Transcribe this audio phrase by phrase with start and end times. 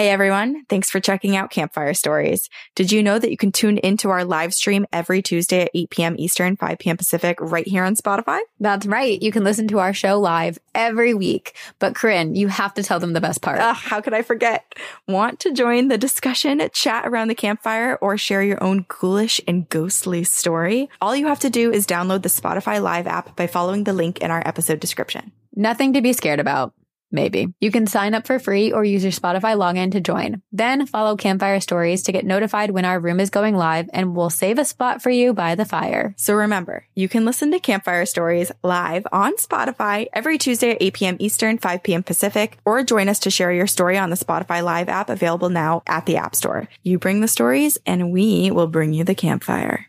[0.00, 2.48] Hey everyone, thanks for checking out Campfire Stories.
[2.74, 5.90] Did you know that you can tune into our live stream every Tuesday at 8
[5.90, 6.16] p.m.
[6.18, 6.96] Eastern, 5 p.m.
[6.96, 8.38] Pacific, right here on Spotify?
[8.58, 9.20] That's right.
[9.20, 11.54] You can listen to our show live every week.
[11.80, 13.58] But Corinne, you have to tell them the best part.
[13.58, 14.74] Uh, how could I forget?
[15.06, 19.68] Want to join the discussion, chat around the campfire, or share your own ghoulish and
[19.68, 20.88] ghostly story?
[21.02, 24.20] All you have to do is download the Spotify Live app by following the link
[24.20, 25.32] in our episode description.
[25.54, 26.72] Nothing to be scared about.
[27.12, 27.52] Maybe.
[27.60, 30.42] You can sign up for free or use your Spotify login to join.
[30.52, 34.30] Then follow Campfire Stories to get notified when our room is going live and we'll
[34.30, 36.14] save a spot for you by the fire.
[36.16, 40.94] So remember, you can listen to Campfire Stories live on Spotify every Tuesday at 8
[40.94, 41.16] p.m.
[41.18, 42.02] Eastern, 5 p.m.
[42.02, 45.82] Pacific, or join us to share your story on the Spotify Live app available now
[45.86, 46.68] at the App Store.
[46.82, 49.86] You bring the stories and we will bring you the campfire.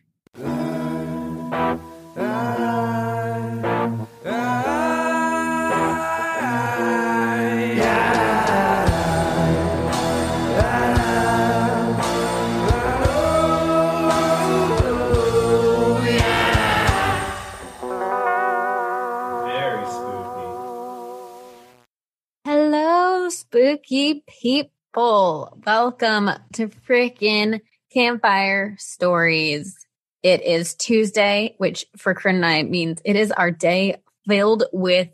[23.51, 25.57] Spooky people.
[25.65, 27.59] Welcome to frickin'
[27.93, 29.75] Campfire Stories.
[30.23, 35.09] It is Tuesday, which for Corinne and I means it is our day filled with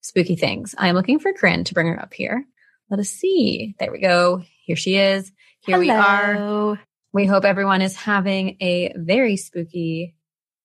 [0.00, 0.76] spooky things.
[0.78, 2.44] I'm looking for Corinne to bring her up here.
[2.88, 3.74] Let us see.
[3.80, 4.44] There we go.
[4.64, 5.32] Here she is.
[5.66, 6.34] Here we are.
[6.34, 6.78] Hello.
[7.12, 10.14] We hope everyone is having a very spooky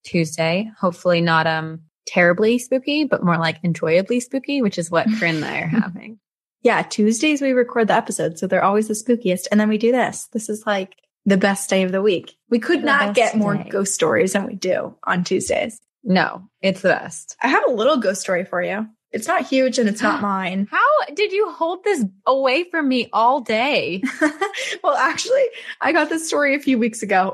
[0.03, 0.69] Tuesday.
[0.79, 5.45] Hopefully not um terribly spooky, but more like enjoyably spooky, which is what Corinne and
[5.45, 6.19] I are having.
[6.63, 9.47] Yeah, Tuesdays we record the episode, so they're always the spookiest.
[9.51, 10.27] And then we do this.
[10.33, 12.35] This is like the best day of the week.
[12.49, 13.69] We could The not get more day.
[13.69, 15.79] ghost stories than we do on Tuesdays.
[16.03, 17.35] No, it's the best.
[17.41, 18.87] I have a little ghost story for you.
[19.11, 20.67] It's not huge and it's not mine.
[20.69, 24.01] How did you hold this away from me all day?
[24.83, 25.45] well, actually,
[25.81, 27.33] I got this story a few weeks ago.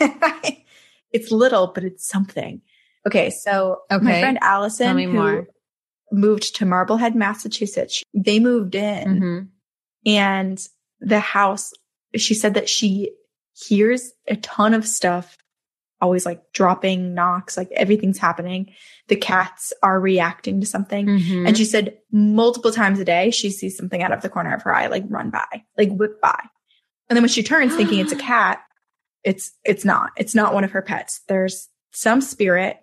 [1.12, 2.60] it's little, but it's something.
[3.06, 5.48] Okay, so my friend Allison, Tell me who more.
[6.12, 9.20] Moved to Marblehead, Massachusetts, they moved in.
[9.20, 9.48] Mhm.
[10.06, 10.66] and
[11.00, 11.72] the house
[12.16, 13.12] she said that she
[13.52, 15.36] hears a ton of stuff
[16.00, 18.72] always like dropping knocks like everything's happening
[19.08, 21.46] the cats are reacting to something Mhm.
[21.46, 24.62] and she said multiple times a day she sees something out of the corner of
[24.62, 25.44] her eye like run by
[25.76, 26.40] like whip by
[27.10, 28.60] and then when she turns thinking it's a cat
[29.22, 32.78] it's it's not it's not one of her pets there's some spirit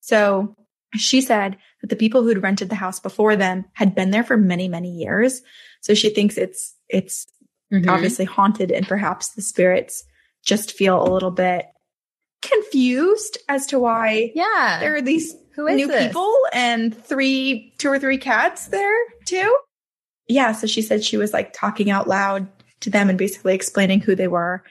[0.00, 0.56] so
[0.94, 4.36] she said that the people who'd rented the house before them had been there for
[4.36, 5.42] many many years
[5.80, 7.26] so she thinks it's it's
[7.72, 7.88] Mhm.
[7.88, 10.04] obviously haunted and perhaps the spirits
[10.44, 11.64] just feel a little bit
[12.42, 14.78] confused as to why Yeah.
[14.80, 16.06] there are these Who is new this?
[16.08, 18.94] people and three two or three cats there
[19.26, 19.56] too
[20.28, 22.48] yeah so she said she was like talking out loud
[22.80, 24.62] to them and basically explaining who they were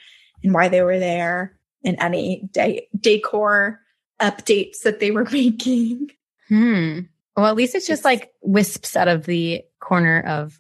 [0.43, 3.79] and why they were there and any de- decor
[4.21, 6.09] updates that they were making
[6.47, 6.99] Hmm.
[7.37, 10.59] Well, at least it's just like wisps out of the corner of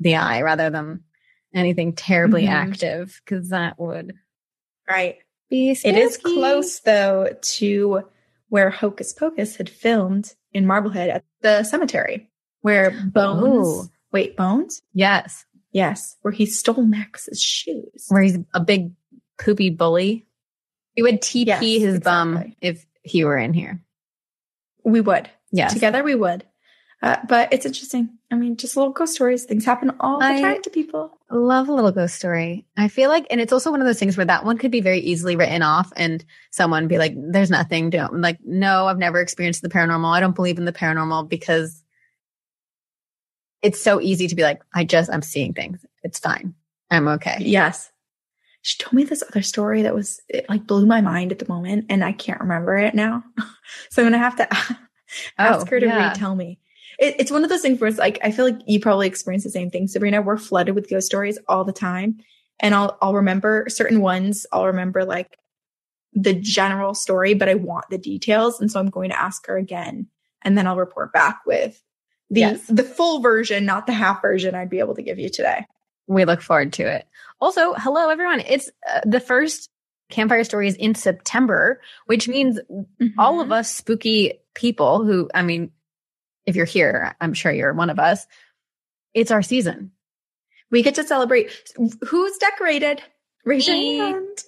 [0.00, 1.04] the eye rather than
[1.54, 2.48] anything terribly Mhm.
[2.50, 4.14] active because that would
[4.88, 5.18] right
[5.50, 8.02] be It is close though to
[8.48, 12.30] where Hocus Pocus had filmed in Marblehead at the cemetery,
[12.62, 13.66] where Bones.
[13.66, 13.88] Oh.
[14.10, 14.80] Wait, Bones?
[14.94, 15.44] Yes.
[15.72, 18.06] Yes, where he stole Max's shoes.
[18.08, 18.92] Where he's a big
[19.38, 20.24] poopy bully.
[20.96, 23.80] he would TP Yes, his bum if he were in here.
[24.84, 25.72] We would Yes.
[25.74, 26.02] together.
[26.02, 26.44] We would.
[27.00, 28.08] Uh, but it's interesting.
[28.30, 29.44] I mean, just little ghost stories.
[29.44, 31.16] Things happen all the I- time to people.
[31.30, 32.66] Love a little ghost story.
[32.76, 34.80] I feel like, and it's also one of those things where that one could be
[34.80, 37.90] very easily written off and someone be like, there's nothing.
[37.90, 40.10] Don't like, no, I've never experienced the paranormal.
[40.12, 41.84] I don't believe in the paranormal because
[43.62, 45.84] it's so easy to be like, I just, I'm seeing things.
[46.02, 46.54] It's fine.
[46.90, 47.36] I'm okay.
[47.40, 47.90] Yes.
[48.62, 51.48] She told me this other story that was it like blew my mind at the
[51.48, 53.22] moment, and I can't remember it now.
[53.90, 54.76] so I'm gonna have to oh,
[55.38, 56.10] ask Oh, her to yeah.
[56.10, 56.58] retell me.
[56.98, 59.44] It, it's one of those things where it's like I feel like you probably experience
[59.44, 60.20] the same thing, Sabrina.
[60.22, 62.18] We're flooded with ghost stories all the time,
[62.60, 64.46] and I'll I'll remember certain ones.
[64.52, 65.38] I'll remember like
[66.14, 69.56] the general story, but I want the details, and so I'm going to ask her
[69.56, 70.08] again,
[70.42, 71.80] and then I'll report back with
[72.30, 72.66] the Yes.
[72.66, 75.64] the full version, not the half version I'd be able to give you today.
[76.08, 77.06] We look forward to it.
[77.40, 78.40] Also, hello everyone.
[78.40, 79.68] It's uh, the first
[80.10, 82.58] campfire stories in September, which means
[83.18, 83.40] all Mm-hmm.
[83.40, 85.70] of us spooky people who, I mean,
[86.46, 88.26] if you're here, I'm sure you're one of us.
[89.14, 89.92] It's our season.
[90.70, 91.50] We get to celebrate.
[92.06, 93.02] Who's decorated?
[93.44, 94.38] Raise your hand.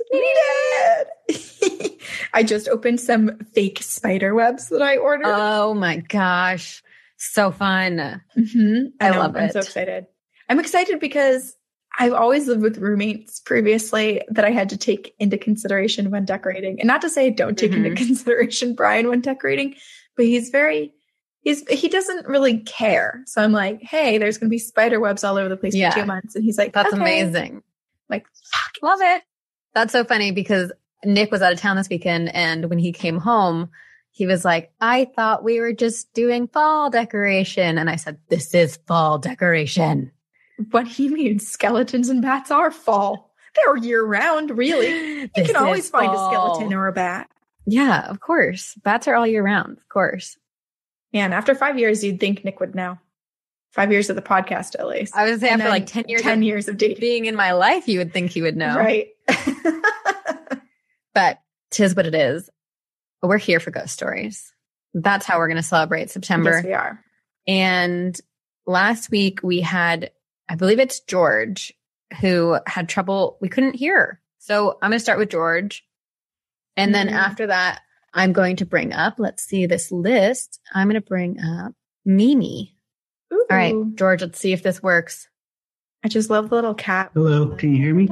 [2.34, 5.26] I just opened some fake spider webs that I ordered.
[5.26, 6.82] Oh my gosh.
[7.16, 8.22] So fun.
[8.36, 8.92] Mhm.
[9.00, 10.06] I know, love I'm so excited.
[10.50, 11.56] I'm excited because
[11.98, 16.78] I've always lived with roommates previously that I had to take into consideration when decorating.
[16.80, 17.96] And not to say I don't take into Mhm.
[17.96, 19.74] consideration Brian when decorating,
[20.16, 20.92] but he's very
[21.42, 23.22] he's he doesn't really care.
[23.26, 25.90] So I'm like, hey, there's gonna be spider webs all over the place Yeah.
[25.90, 26.34] for two months.
[26.34, 27.62] And he's like, That's "Okay." amazing.
[28.10, 28.72] Like, fuck.
[28.82, 29.22] Love it.
[29.74, 30.70] That's so funny because
[31.04, 33.70] Nick was out of town this weekend and when he came home,
[34.10, 37.78] he was like, I thought we were just doing fall decoration.
[37.78, 40.10] And I said, this is fall decoration.
[40.70, 43.32] What he means, skeletons and bats are fall.
[43.54, 44.88] They're year round, really.
[45.20, 47.28] You This can always is find a skeleton or a bat.
[47.66, 48.74] Yeah, of course.
[48.82, 50.36] Bats are all year round, of course.
[51.12, 52.98] Man, after five years, you'd think Nick would know.
[53.72, 55.14] Five years of the podcast, at least.
[55.14, 57.00] I would say And after like 10 years 10 of years of dating.
[57.00, 58.76] being in my life, you would think he would know.
[58.76, 59.08] Right.
[61.14, 61.40] But
[61.70, 62.48] tis what it is.
[63.22, 64.52] We're here for ghost stories.
[64.94, 66.52] That's how we're going to celebrate September.
[66.52, 67.04] yes, we are.
[67.46, 68.18] And
[68.66, 70.10] last week we had,
[70.50, 71.72] I believe it's George
[72.20, 73.38] who had trouble.
[73.40, 74.20] We couldn't hear.
[74.38, 75.86] So I'm going to start with George.
[76.76, 77.12] And then Mhm.
[77.12, 77.82] after that,
[78.12, 80.58] I'm going to bring up, let's see this list.
[80.74, 81.72] I'm going to bring up
[82.04, 82.76] Mimi.
[83.30, 85.28] All right, George, let's see if this works.
[86.04, 87.12] I just love the little cat.
[87.14, 88.08] Hello, can you hear me?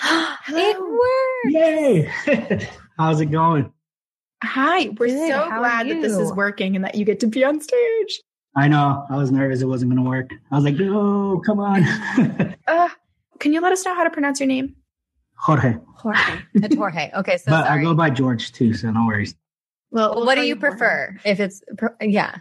[0.48, 1.54] it works.
[1.54, 2.10] Yay!
[2.98, 3.70] How's it going?
[4.42, 7.26] Hi, we're Good, so how glad that this is working and that you get to
[7.26, 8.22] be on stage.
[8.56, 10.30] I know, I was nervous it wasn't going to work.
[10.50, 11.84] I was like, no, come on.
[12.66, 12.88] Uh,
[13.38, 14.74] can you let us know how to pronounce your name?
[15.38, 15.76] Jorge.
[15.94, 16.18] Jorge.
[16.54, 17.10] It's Jorge.
[17.14, 19.36] Okay, so but I go by George too, so no worries.
[19.92, 20.70] Well, Well, we'll what do you Jorge.
[20.76, 21.16] prefer?
[21.24, 21.62] If it's,
[22.00, 22.38] yeah.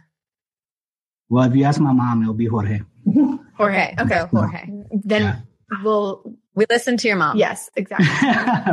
[1.29, 2.79] Well, if you ask my mom, it'll be Jorge.
[3.57, 3.93] Jorge.
[3.99, 4.19] Okay.
[4.19, 4.65] so Jorge.
[5.03, 5.39] Then Yeah.
[5.83, 6.23] we'll.
[6.55, 7.37] We listen to your mom.
[7.37, 8.07] Yes, exactly.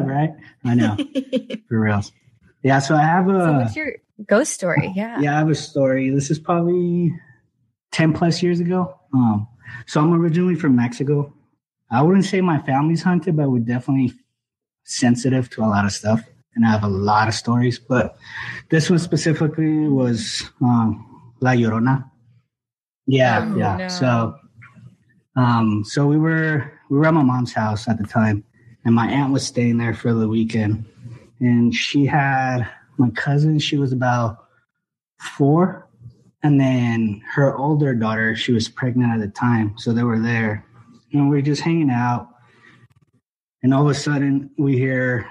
[0.05, 0.31] right?
[0.65, 0.97] I know,
[1.69, 2.01] for real.
[2.63, 3.93] Yeah, so I have So a what's your
[4.25, 4.93] ghost story?
[4.95, 5.21] Yeah.
[5.21, 6.11] yeah, I have a story.
[6.11, 7.13] This is probably
[7.93, 8.99] ten plus years ago.
[9.15, 9.47] Um,
[9.87, 11.33] so I'm originally from Mexico.
[11.91, 14.13] I wouldn't say my family's hunted, but we're definitely
[14.85, 16.23] sensitive to a lot of stuff,
[16.55, 17.79] and I have a lot of stories.
[17.79, 18.17] But
[18.71, 22.09] this one specifically was um, La Llorona.
[23.07, 23.77] Yeah, Oh, yeah.
[23.77, 23.89] no.
[23.89, 24.37] So,
[25.37, 28.45] um, so we were we were at my mom's house at the time,
[28.85, 30.85] and my aunt was staying there for the weekend,
[31.41, 32.67] and she had
[32.99, 33.59] my cousin.
[33.59, 34.47] She was about
[35.19, 35.89] four,
[36.43, 38.35] and then her older daughter.
[38.37, 40.65] She was pregnant at the time, so they were there,
[41.13, 42.29] and we are just hanging out.
[43.63, 45.31] And all of a sudden, we hear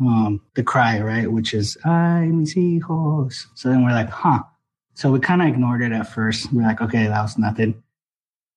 [0.00, 4.42] um, the cry, right, which is "Ay mis hijos." So then we're like, "Huh."
[4.94, 6.52] So we kind of ignored it at first.
[6.52, 7.82] We're like, "Okay, that was nothing."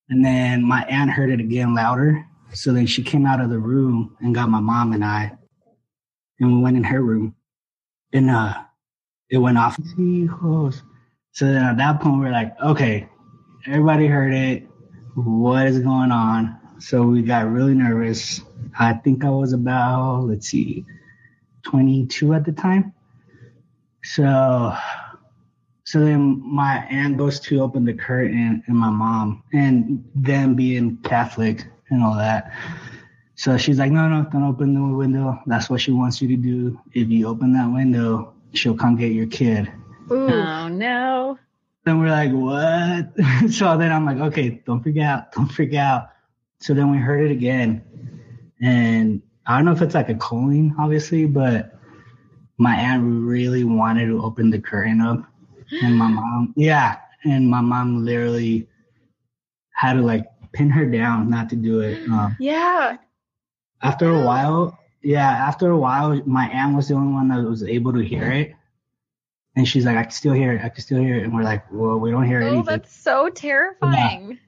[0.09, 2.25] And then my aunt heard it again louder.
[2.53, 5.37] So then she came out of the room and got my mom and I,
[6.39, 7.35] and we went in her room,
[8.13, 8.55] and uh,
[9.29, 9.77] it went off.
[9.77, 10.81] Hijos.
[11.39, 13.07] So then at that point, we're like, "Okay,
[13.65, 14.67] everybody heard it.
[15.15, 18.41] What is going on?" So we got really nervous.
[18.77, 20.85] I think I was about, let's see,
[21.63, 22.91] 22 at the time.
[24.03, 24.75] So,
[25.85, 30.97] so then my aunt goes to open the curtain and my mom, and them being
[31.03, 32.51] Catholic and all that.
[33.35, 35.41] So she's like, no, no, don't open the window.
[35.45, 36.81] That's what she wants you to do.
[36.91, 39.71] If you open that window, she'll come get your kid.
[40.11, 40.29] Ooh.
[40.29, 41.39] Oh no.
[41.85, 43.51] Then we're like, what?
[43.51, 45.31] so then I'm like, okay, don't freak out.
[45.31, 46.09] Don't freak out.
[46.59, 47.83] So then we heard it again.
[48.61, 51.79] And I don't know if it's like a calling, obviously, but
[52.57, 55.23] my aunt really wanted to open the curtain up.
[55.81, 56.97] And my mom, yeah.
[57.23, 58.67] And my mom literally
[59.71, 62.07] had to like pin her down not to do it.
[62.09, 62.97] Um, Yeah.
[63.81, 67.63] after a while, yeah, after a while, my aunt was the only one that was
[67.63, 68.53] able to hear it.
[69.59, 70.63] And she's like, I can still hear it.
[70.63, 71.23] I can still hear it.
[71.23, 72.63] And we're like, well, we don't hear Oh, anything.
[72.63, 74.39] that's so terrifying.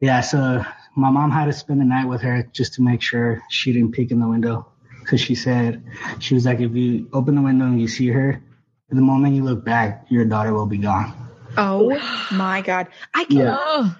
[0.00, 0.64] Yeah, so
[0.96, 3.92] my mom had to spend the night with her just to make sure she didn't
[3.92, 4.66] peek in the window.
[5.02, 5.84] Because she said,
[6.18, 8.42] she was like, if you open the window and you see her,
[8.88, 11.12] the moment you look back, your daughter will be gone.
[11.58, 11.98] Oh
[12.32, 12.88] my God.
[13.12, 13.36] I can.
[13.36, 13.56] Yeah.
[13.58, 13.96] Oh,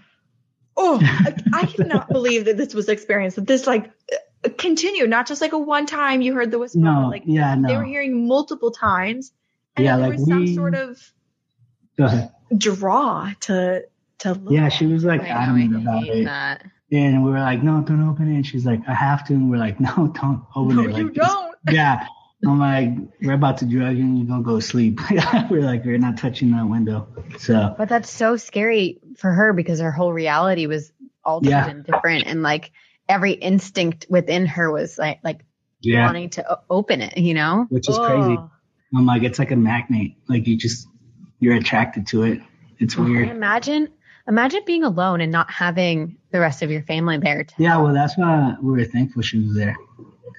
[0.76, 3.36] Oh, I, I cannot believe that this was experienced.
[3.36, 3.92] That this like
[4.44, 7.54] uh, continued, not just like a one time you heard the whisper, No, like yeah,
[7.54, 9.30] they were hearing multiple times,
[9.76, 11.00] and Yeah, there like was some we- sort of
[11.96, 12.32] Go ahead.
[12.56, 13.84] draw to
[14.18, 14.52] to look.
[14.52, 16.24] Yeah, she was like I know, adamant I about it.
[16.24, 16.66] that.
[16.92, 18.36] And we were like, no, don't open it.
[18.36, 19.32] And she's like, I have to.
[19.34, 20.90] And we're like, no, don't open no, it.
[20.92, 21.54] Like, you don't.
[21.70, 22.06] Yeah.
[22.46, 22.90] I'm like,
[23.22, 25.00] we're about to drug you and you're going to go to sleep.
[25.50, 27.08] we're like, we're not touching that window.
[27.38, 30.92] So, But that's so scary for her because her whole reality was
[31.24, 31.66] altered Yeah.
[31.66, 32.70] and different, and like
[33.08, 35.42] every instinct within her was like like
[35.80, 36.04] yeah.
[36.04, 37.16] wanting to open it.
[37.16, 38.36] You know, Which is crazy.
[38.96, 40.12] I'm like, it's like a magnet.
[40.28, 40.88] Like you just,
[41.40, 42.40] you're attracted to it.
[42.78, 43.28] It's Can you weird.
[43.28, 43.88] imagine
[44.26, 47.44] Imagine being alone and not having the rest of your family there.
[47.44, 49.76] To Yeah, well, that's why we were thankful she was there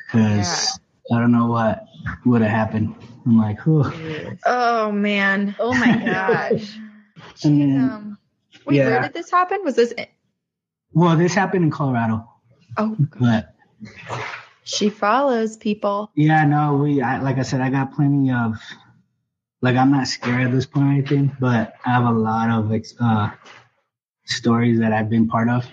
[0.07, 0.79] because
[1.13, 1.85] I don't know what
[2.25, 2.95] would have happened.
[3.27, 3.83] I'm like, whew.
[4.45, 5.55] Oh man.
[5.59, 6.77] Oh my gosh.
[7.43, 8.17] And then, Um,
[8.65, 8.87] wait, Yeah.
[8.89, 9.59] where did this happen?
[9.63, 9.93] Was this?
[10.93, 12.27] well, this happened in Colorado,
[12.77, 13.53] Oh, but
[14.65, 16.11] she follows people.
[16.15, 18.55] yeah, no, we, I, like I said, I got plenty of,
[19.61, 22.71] like, I'm not scared at this point or anything, but I have a lot of,
[22.73, 23.29] ex- uh,
[24.25, 25.65] stories that I've been part of.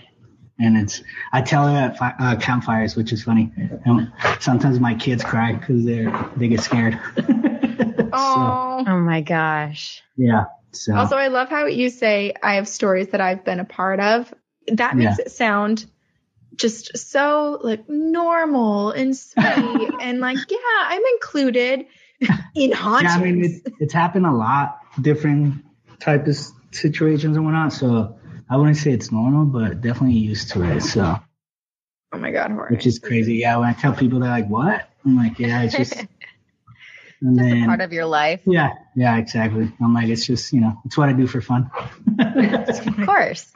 [0.59, 3.51] And it's, I tell it at fi- uh, campfires, which is funny.
[3.85, 7.01] And sometimes my kids cry because they're, they get scared.
[7.17, 8.85] so, Oh.
[8.87, 10.03] Oh my gosh.
[10.17, 10.45] yeah.
[10.73, 14.01] So, Also, I love how you say I have stories that I've been a part
[14.01, 14.33] of.
[14.69, 15.87] That makes it sound
[16.57, 19.45] just so like normal and sweet
[20.01, 21.87] and like, yeah, I'm included
[22.55, 23.13] in hauntings.
[23.13, 25.65] Yeah, I mean, it, it's happened a lot, different
[26.01, 26.37] type of
[26.73, 27.73] situations and whatnot.
[27.73, 28.19] So
[28.49, 30.83] I wouldn't say it's normal, but definitely used to it.
[30.83, 31.19] So,
[32.13, 32.75] oh my god, Jorge.
[32.75, 33.35] which is crazy.
[33.37, 35.95] Yeah, when I tell people, they're like, "What?" I'm like, "Yeah, it's just."
[37.25, 38.41] And Just a part of your life.
[38.47, 39.71] yeah, yeah, exactly.
[39.81, 41.71] I'm like, it's just you know, it's what I do for fun.
[42.19, 43.47] Of course.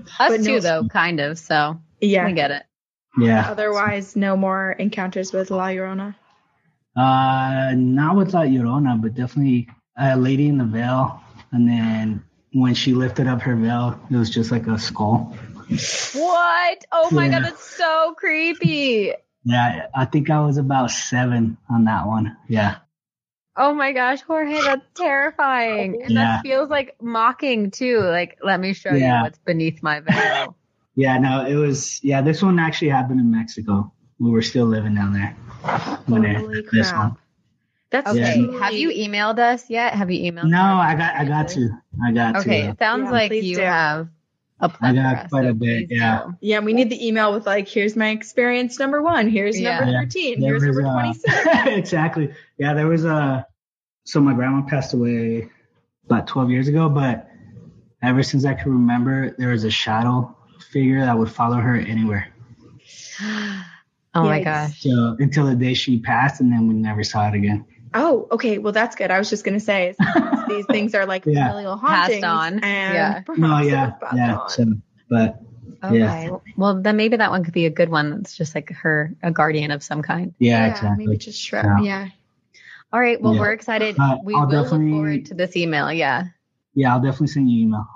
[0.00, 1.38] Us But no- too, though, kind of.
[1.38, 2.26] So Yeah.
[2.26, 2.62] I get it.
[3.18, 3.48] yeah.
[3.50, 6.14] Otherwise, no more encounters with La Llorona.
[6.96, 11.20] Uh, not with La Llorona, but definitely a lady in the veil.
[11.52, 15.36] And then when she lifted up her veil, it was just like a skull.
[16.14, 16.84] What?
[16.92, 17.30] Oh my Yeah.
[17.40, 19.12] god, that's so creepy.
[19.44, 22.36] Yeah, I think I was about seven on that one.
[22.48, 22.76] Yeah.
[23.56, 26.02] Oh my gosh, Jorge, that's terrifying.
[26.02, 26.24] And Yeah.
[26.36, 28.00] that feels like mocking too.
[28.00, 29.18] Like, let me show Yeah.
[29.18, 30.56] you what's beneath my veil.
[30.94, 32.02] Yeah, no, it was.
[32.02, 33.92] Yeah, this one actually happened in Mexico.
[34.18, 35.34] We were still living down there
[36.06, 37.16] when it, Holy this one.
[37.90, 38.22] That's Yeah.
[38.28, 38.34] Okay.
[38.44, 39.94] truly- Have you emailed us yet?
[39.94, 40.48] Have you emailed?
[40.50, 40.86] No, us?
[40.88, 41.70] I got, I got to,
[42.04, 42.68] I got Okay, to.
[42.70, 43.62] it sounds Yeah, like you do.
[43.62, 44.08] have
[44.60, 44.94] a I plethora.
[45.02, 46.22] got quite so a bit, yeah.
[46.26, 46.34] do.
[46.40, 49.80] Yeah, we need the email with like, here's my experience number one, here's Yeah.
[49.80, 51.46] number 13, There here's was, number uh, 26.
[51.78, 52.34] exactly.
[52.58, 53.46] Yeah, there was a.
[54.04, 55.48] So my grandma passed away
[56.04, 57.28] about 12 years ago, but
[58.02, 60.36] ever since I can remember, there was a shadow
[60.72, 62.28] figure that would follow her anywhere.
[64.12, 64.82] Oh my gosh.
[64.82, 67.64] So until the day she passed, and then we never saw it again.
[67.94, 68.58] Oh, okay.
[68.58, 69.08] Well, that's good.
[69.12, 69.94] I was just gonna say
[70.48, 71.46] these things are like Yeah.
[71.46, 72.54] familial Passed hauntings, on.
[72.64, 73.20] and Yeah.
[73.20, 74.36] perhaps No, yeah, was passed yeah.
[74.36, 74.48] on.
[74.50, 74.64] So,
[75.08, 75.40] but
[75.84, 75.98] Okay.
[75.98, 76.36] Yeah.
[76.56, 78.10] Well, then maybe that one could be a good one.
[78.10, 80.34] That's just like her, a guardian of some kind.
[80.40, 81.06] yeah, yeah, exactly.
[81.06, 81.64] maybe just shred.
[81.64, 81.80] Yeah.
[81.82, 82.08] Yeah.
[82.92, 83.22] All right.
[83.22, 83.40] Well, Yeah.
[83.42, 83.94] we're excited.
[83.96, 85.92] Uh, we I'll will look forward to this email.
[85.92, 86.24] Yeah.
[86.74, 87.86] Yeah, I'll definitely send you an email.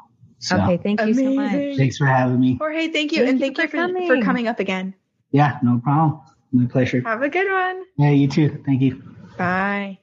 [0.44, 0.76] So, Okay.
[0.76, 1.76] Thank you so much.
[1.78, 2.56] Thanks for having me.
[2.58, 4.22] Jorge, thank you, Thank and you thank you for for, for coming.
[4.22, 4.94] coming up again.
[5.30, 6.20] Yeah, no problem.
[6.52, 7.00] My pleasure.
[7.00, 7.82] Have a good one.
[7.98, 8.62] Yeah, you too.
[8.66, 9.02] Thank you.
[9.38, 9.98] Bye.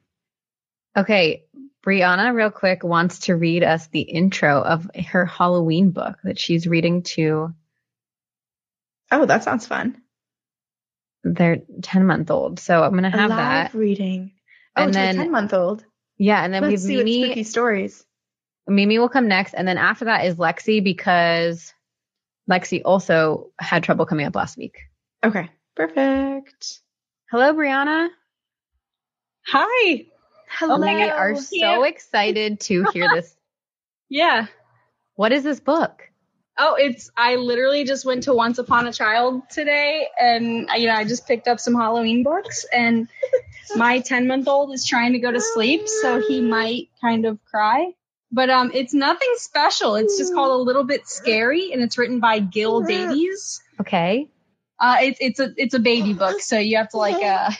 [0.97, 1.43] Okay.
[1.85, 6.67] Brianna, real quick, wants to read us the intro of her Halloween book that she's
[6.67, 7.53] reading to
[9.11, 10.01] Oh, that sounds fun.
[11.23, 12.59] They're 10 month old.
[12.59, 13.37] So I'm going to A have live
[13.71, 13.73] that.
[13.73, 14.31] reading.
[14.75, 15.83] Oh, And to then- a ten month old.
[16.17, 16.43] Yeah.
[16.43, 18.05] And then Let's we see have what spooky stories.
[18.67, 19.53] Mimi will come next.
[19.53, 21.73] And then after that is Lexi because
[22.49, 24.77] Lexi also had trouble coming up last week.
[25.23, 26.81] Okay, perfect.
[27.29, 28.09] Hello, Brianna.
[29.47, 30.05] Hi.
[30.49, 30.75] Hello.
[30.75, 33.35] Oh we are so excited to hear this.
[34.09, 34.47] Yeah.
[35.15, 36.03] What is this book?
[36.57, 40.93] Oh, it's I literally just went to Once Upon a Child today and you know,
[40.93, 43.07] I just picked up some Halloween books and
[43.75, 47.39] my 10 month old is trying to go to sleep, so he might kind of
[47.45, 47.93] cry.
[48.31, 49.95] But um it's nothing special.
[49.95, 53.61] It's just called A Little Bit Scary and it's written by Gil Davies.
[53.79, 54.29] Okay.
[54.79, 57.51] Uh it's it's a it's a baby book, so you have to like uh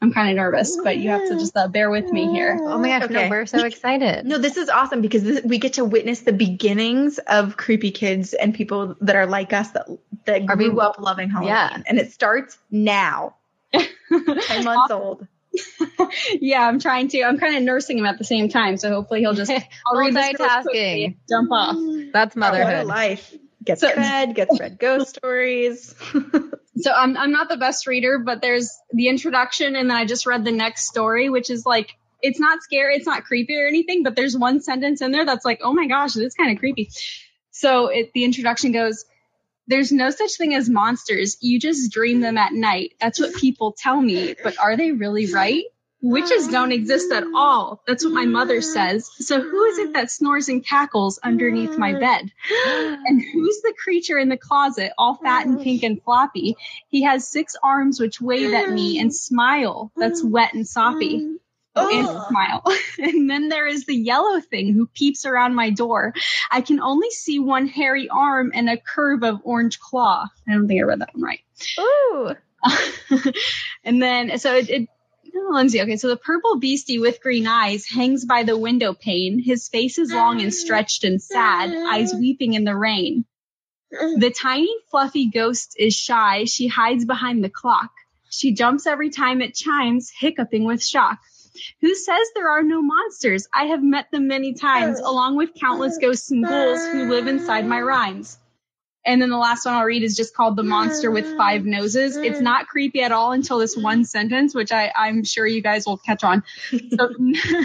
[0.00, 2.56] I'm kind of nervous, but you have to just uh, bear with me here.
[2.60, 3.30] Oh my gosh, no, Okay.
[3.30, 4.24] we're so excited.
[4.26, 8.32] No, this is awesome because this, we get to witness the beginnings of creepy kids
[8.32, 9.88] and people that are like us that
[10.26, 11.48] that Are grew we- up loving Halloween.
[11.48, 11.82] Yeah.
[11.88, 13.34] And it starts now.
[13.72, 15.26] Ten months old.
[16.40, 17.22] Yeah, I'm trying to.
[17.22, 19.50] I'm kind of nursing him at the same time, so hopefully he'll just
[19.86, 21.16] I'll read this real Multitasking.
[21.28, 21.76] jump off.
[22.12, 22.86] That's What a motherhood.
[22.86, 23.34] life.
[23.64, 25.94] Gets So- fed, gets read ghost stories.
[26.80, 30.26] So I'm I'm not the best reader, but there's the introduction, and then I just
[30.26, 31.90] read the next story, which is like
[32.22, 35.44] it's not scary, it's not creepy or anything, but there's one sentence in there that's
[35.44, 36.88] like, oh my gosh, it's kind of creepy.
[37.50, 39.04] So it the introduction goes.
[39.68, 41.36] There's no such thing as monsters.
[41.40, 42.94] You just dream them at night.
[43.00, 44.34] That's what people tell me.
[44.42, 45.64] But are they really right?
[46.00, 47.82] Witches don't exist at all.
[47.86, 49.10] That's what my mother says.
[49.18, 52.30] So who is it that snores and cackles underneath my bed?
[52.66, 56.56] And who's the creature in the closet, all fat and pink and floppy?
[56.88, 61.36] He has six arms which wave at me and smile that's wet and soppy.
[61.76, 62.26] And oh.
[62.28, 62.62] smile.
[62.98, 66.14] and then there is the yellow thing who peeps around my door.
[66.50, 70.26] I can only see one hairy arm and a curve of orange claw.
[70.46, 71.40] I don't think I read that one right.
[71.78, 72.34] Ooh.
[73.84, 74.88] and then, so it, it
[75.34, 79.40] oh, Lindsay, okay, so the purple beastie with green eyes hangs by the window pane.
[79.42, 80.54] His face is long and mm.
[80.54, 82.20] stretched and sad, eyes mm.
[82.20, 83.24] weeping in the rain.
[83.92, 84.20] Mm.
[84.20, 86.44] The tiny fluffy ghost is shy.
[86.44, 87.90] She hides behind the clock.
[88.30, 91.18] She jumps every time it chimes, hiccuping with shock.
[91.80, 93.48] Who says there are no monsters?
[93.52, 97.66] I have met them many times, along with countless ghosts and ghouls who live inside
[97.66, 98.38] my rhymes.
[99.08, 102.16] And then the last one I'll read is just called The Monster with Five Noses.
[102.16, 105.86] It's not creepy at all until this one sentence, which I, I'm sure you guys
[105.86, 106.42] will catch on.
[106.70, 107.14] So,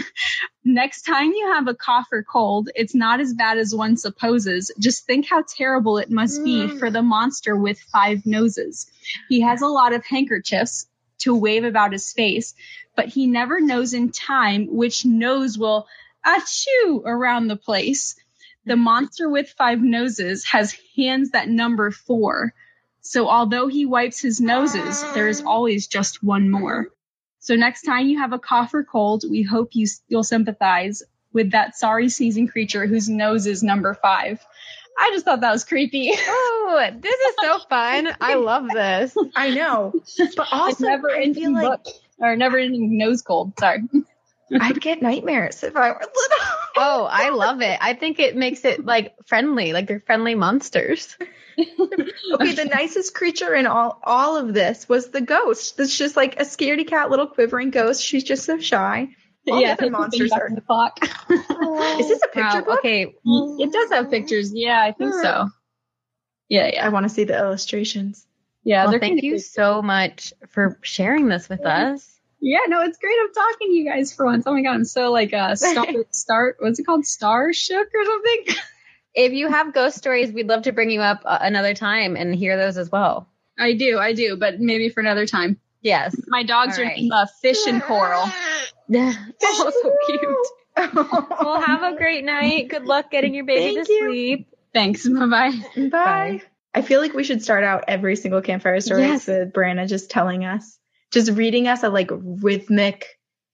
[0.64, 4.72] next time you have a cough or cold, it's not as bad as one supposes.
[4.78, 8.90] Just think how terrible it must be for the monster with five noses.
[9.28, 10.86] He has a lot of handkerchiefs
[11.18, 12.54] to wave about his face,
[12.96, 15.86] but he never knows in time which nose will
[16.24, 18.16] achoo around the place.
[18.66, 22.54] The monster with five noses has hands that number four.
[23.02, 26.88] So although he wipes his noses, there is always just one more.
[27.40, 31.50] So next time you have a cough or cold, we hope you you'll sympathize with
[31.50, 34.42] that sorry sneezing creature whose nose is number five.
[34.98, 36.10] I just thought that was creepy.
[36.14, 38.08] Oh, this is so fun.
[38.20, 39.16] I love this.
[39.34, 39.92] I know.
[39.94, 43.52] But It's also, never I ending feel like book or never ending nose cold.
[43.58, 43.82] Sorry.
[44.60, 46.46] I'd get nightmares if I were little.
[46.76, 47.78] Oh, I love it.
[47.80, 51.16] I think it makes it like friendly, like they're friendly monsters.
[51.58, 55.76] okay, the nicest creature in all all of this was the ghost.
[55.76, 58.02] That's just like a scaredy cat, little quivering ghost.
[58.04, 59.08] She's just so shy.
[59.50, 60.98] All the the monsters thing are- to the clock.
[61.30, 62.64] Is this a picture Wow.
[62.64, 62.78] book?
[62.80, 63.14] Okay.
[63.24, 64.52] it does have pictures.
[64.54, 65.48] Yeah, I think so.
[66.48, 68.26] Yeah, I want to see the illustrations.
[68.64, 68.84] yeah.
[68.86, 69.38] Well, thank you creepy.
[69.38, 72.10] so much for sharing this with us.
[72.40, 73.16] Yeah, no, it's great.
[73.22, 74.44] I'm talking to you guys for once.
[74.46, 76.56] Oh my god, I'm so like uh star start.
[76.60, 77.06] What's it called?
[77.06, 78.56] Star shook or something.
[79.16, 82.34] If you have ghost stories, we'd love to bring you up uh, another time and
[82.34, 83.28] hear those as well.
[83.56, 85.60] I do, I do, but maybe for another time.
[85.84, 86.16] Yes.
[86.26, 87.08] My dogs All are right.
[87.12, 88.24] uh, fish and coral.
[88.94, 90.94] oh, so cute.
[91.40, 92.68] Well, have a great night.
[92.68, 94.08] Good luck getting your baby Thank to you.
[94.08, 94.48] sleep.
[94.72, 95.08] Thanks.
[95.08, 95.88] Bye bye.
[95.90, 96.42] Bye.
[96.74, 99.28] I feel like we should start out every single campfire story Yes.
[99.28, 100.76] with Brianna just telling us,
[101.12, 103.06] just reading us a like rhythmic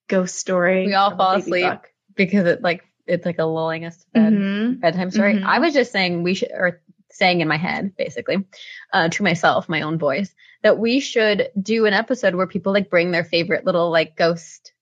[0.08, 0.86] ghost story.
[0.86, 1.64] We all fall asleep.
[1.66, 1.86] book.
[2.16, 4.32] Because it like it's like a lulling us to bed.
[4.32, 4.80] Mhm.
[4.80, 5.34] bedtime story.
[5.34, 5.44] Mhm.
[5.44, 8.44] I was just saying we should, or saying in my head, basically,
[8.92, 12.90] uh, to myself, my own voice, that we should do an episode where people like
[12.90, 14.72] bring their favorite little like ghost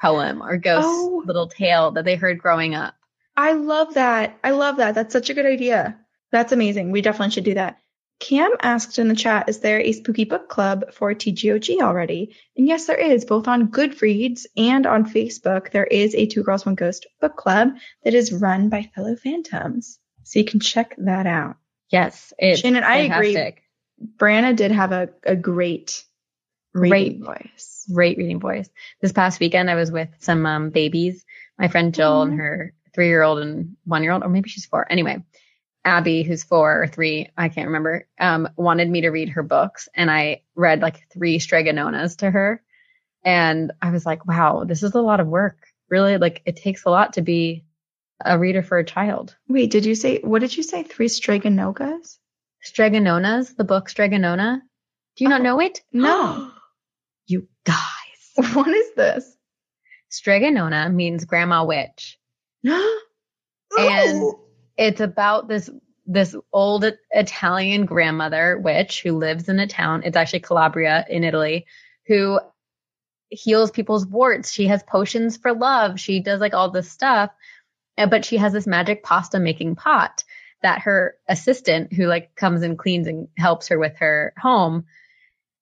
[0.00, 1.22] poem or ghost Oh.
[1.26, 2.94] little tale that they heard growing up.
[3.36, 4.38] I love that.
[4.42, 4.94] I love that.
[4.94, 5.98] That's such a good idea.
[6.32, 6.90] That's amazing.
[6.92, 7.78] We definitely should do that.
[8.20, 12.34] Cam asked in the chat, is there a spooky book club for TGOG already?
[12.56, 15.70] And yes, there is, both on Goodreads and on Facebook.
[15.70, 17.68] There is a Two Girls One Ghost book club
[18.02, 20.00] that is run by fellow phantoms.
[20.28, 21.56] So you can check that out.
[21.90, 23.54] Yes, it's Shannon, I agree.
[24.18, 26.04] Brianna did have a, a great
[26.74, 27.86] reading voice.
[27.90, 28.68] Great reading voice.
[29.00, 31.24] This past weekend, I was with some um, babies.
[31.58, 34.66] My friend Jill and her three year old and one year old, or maybe she's
[34.66, 34.86] four.
[34.90, 35.24] Anyway,
[35.82, 39.88] Abby, who's four or three, I can't remember, um, wanted me to read her books.
[39.94, 42.62] And I read like three Strega Nonas to her.
[43.24, 45.56] And I was like, wow, this is a lot of work.
[45.88, 47.64] Really, like it takes a lot to be
[48.24, 49.36] a reader for a child.
[49.48, 50.82] Wait, did you say, what did you say?
[50.82, 52.16] Three Straganogas?
[52.62, 54.62] Strega Nonas, the book Strega Nona.
[55.16, 55.44] Do you not Oh.
[55.44, 55.82] know it?
[55.92, 56.50] No.
[57.26, 57.76] You guys.
[58.54, 59.36] what is this?
[60.08, 62.18] Strega Nona means grandma witch.
[62.64, 62.96] No.
[63.78, 64.32] And
[64.76, 65.68] it's about this
[66.06, 70.02] this old Italian grandmother witch who lives in a town.
[70.04, 71.66] It's actually Calabria in Italy,
[72.06, 72.40] who
[73.28, 74.50] heals people's warts.
[74.50, 76.00] She has potions for love.
[76.00, 77.30] She does like all this stuff,
[77.98, 80.24] Uh, but she has this magic pasta making pot
[80.62, 84.84] that her assistant, who like comes and cleans and helps her with her home,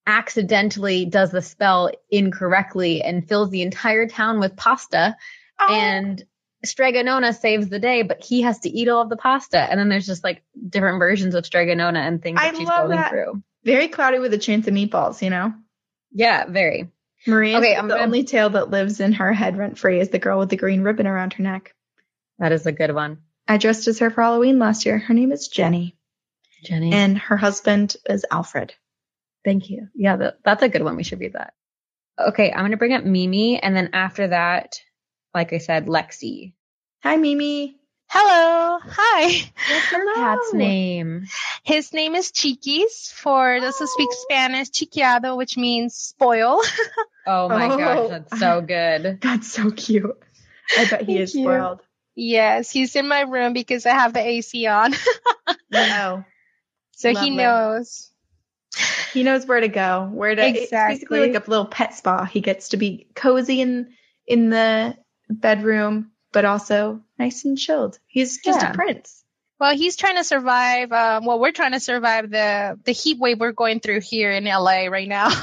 [0.05, 5.15] accidentally does the spell incorrectly and fills the entire town with pasta
[5.59, 5.73] Oh.
[5.73, 6.23] and
[6.63, 9.57] Strega Nona saves the day, but he has to eat all of the pasta.
[9.59, 12.67] And then there's just like different versions of Strega Nona and things I that she's
[12.67, 13.09] love going that.
[13.11, 13.41] through.
[13.63, 15.53] very cloudy with a chance of meatballs, you know?
[16.11, 16.89] Yeah, very.
[17.25, 20.09] Maria, Okay, the I'm gonna- only tale that lives in her head rent free is
[20.09, 21.73] the girl with the green ribbon around her neck.
[22.39, 23.19] That is a good one.
[23.47, 24.97] I dressed as her for Halloween last year.
[24.97, 25.95] Her name is Jenny,
[26.63, 26.91] Jenny.
[26.91, 28.73] and her husband is Alfred.
[29.45, 29.87] Thank you.
[29.95, 30.97] Yeah, that, that's a good one.
[30.97, 31.53] We should read that.
[32.19, 33.59] Okay, I'm going to bring up Mimi.
[33.59, 34.81] And then after that,
[35.33, 36.53] like I said, Lexi.
[37.03, 37.77] Hi, Mimi.
[38.09, 38.79] Hello.
[38.83, 39.23] Hi.
[39.69, 41.27] What's your cat's name?
[41.63, 43.11] His name is Chiquis.
[43.13, 44.25] For those who speak oh.
[44.29, 46.61] Spanish, chiquiado, which means spoil.
[47.29, 47.77] Oh my Oh.
[47.77, 49.19] gosh, that's so good.
[49.21, 50.17] That's so cute.
[50.77, 51.81] I bet he Thank is spoiled.
[52.17, 54.93] Yes, he's in my room because I have the AC on.
[55.71, 56.25] No.
[56.91, 57.29] so Lovely.
[57.29, 58.11] he knows.
[59.13, 60.63] He knows where to go, where to exactly.
[60.63, 62.25] it's basically like a little pet spa.
[62.25, 63.93] He gets to be cozy in
[64.25, 64.97] in the
[65.29, 67.97] bedroom, but also nice and chilled.
[68.07, 68.71] He's just Yeah.
[68.71, 69.23] a prince.
[69.59, 70.91] Well, he's trying to survive.
[70.91, 74.43] Um, well, we're trying to survive the the heat wave we're going through here in
[74.43, 75.29] LA right now.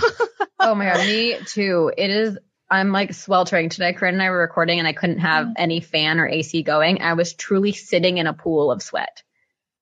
[0.61, 1.93] Oh my god, me too.
[1.95, 2.39] It is.
[2.71, 3.93] I'm like sweltering today.
[3.93, 7.03] Corinne and I were recording, and I couldn't have any fan or AC going.
[7.03, 9.23] I was truly sitting in a pool of sweat.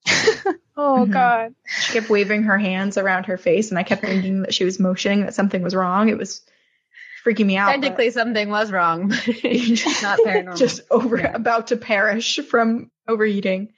[0.77, 1.13] oh Mhm.
[1.13, 1.55] God.
[1.81, 4.81] She kept waving her hands around her face, and I kept thinking that she was
[4.81, 6.09] motioning that something was wrong.
[6.09, 6.43] It was
[7.25, 7.67] freaking me out.
[7.69, 9.27] but Technically, something was wrong, but
[10.03, 10.57] not paranormal.
[10.57, 11.33] just over Yeah.
[11.35, 13.73] about to perish from overeating.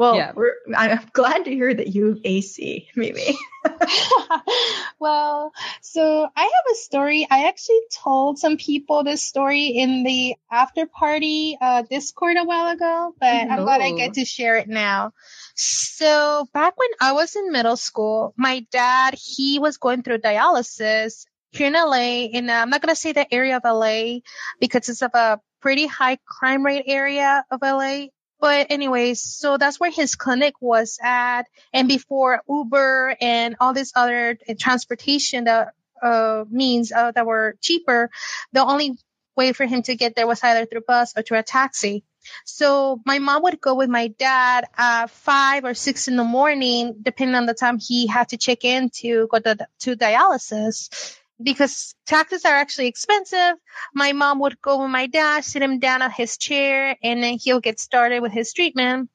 [0.00, 0.32] Well, Yeah.
[0.34, 3.36] we're, I'm glad to hear that you AC, Mimi.
[4.98, 7.26] well, so I have a story.
[7.30, 12.72] I actually told some people this story in the after party uh, Discord a while
[12.72, 15.12] ago, but I'm glad I get to share it now.
[15.54, 21.26] So back when I was in middle school, my dad he was going through dialysis
[21.50, 22.30] here in LA.
[22.32, 24.20] And I'm not gonna say the area of LA
[24.60, 28.06] because it's of a pretty high crime rate area of LA.
[28.40, 33.92] But anyways, so that's where his clinic was at and before Uber and all this
[33.94, 38.10] other uh, transportation that uh, means uh, that were cheaper,
[38.52, 38.96] the only
[39.36, 42.04] way for him to get there was either through bus or through a taxi.
[42.44, 46.96] So my mom would go with my dad at five or six in the morning,
[47.02, 51.18] depending on the time he had to check in to go to, to dialysis.
[51.42, 53.54] Because taxis are actually expensive,
[53.94, 57.38] my mom would go with my dad, sit him down at his chair, and then
[57.38, 59.10] he'll get started with his treatment.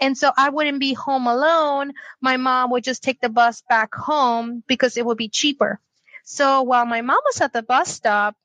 [0.00, 1.92] And so I wouldn't be home alone.
[2.20, 5.80] My mom would just take the bus back home because it would be cheaper.
[6.24, 8.36] So while my mom was at the bus stop,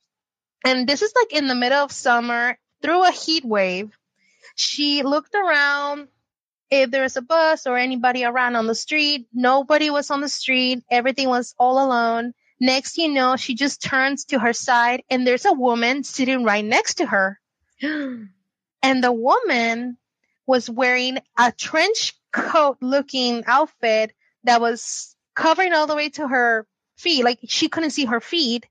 [0.65, 3.91] and this is like in the middle of summer through a heat wave,
[4.56, 6.08] she looked around
[6.72, 9.28] if there was a bus or anybody around on the street.
[9.34, 10.84] Nobody was on the street.
[10.89, 12.34] Everything was all alone.
[12.63, 16.63] Next, you know, she just turns to her side and there's a woman sitting right
[16.63, 17.38] next to her.
[17.82, 19.97] And the woman
[20.45, 24.13] was wearing a trench coat looking outfit
[24.45, 26.65] that was covering all the way to her
[26.97, 27.26] feet.
[27.26, 28.65] Like she couldn't see her feet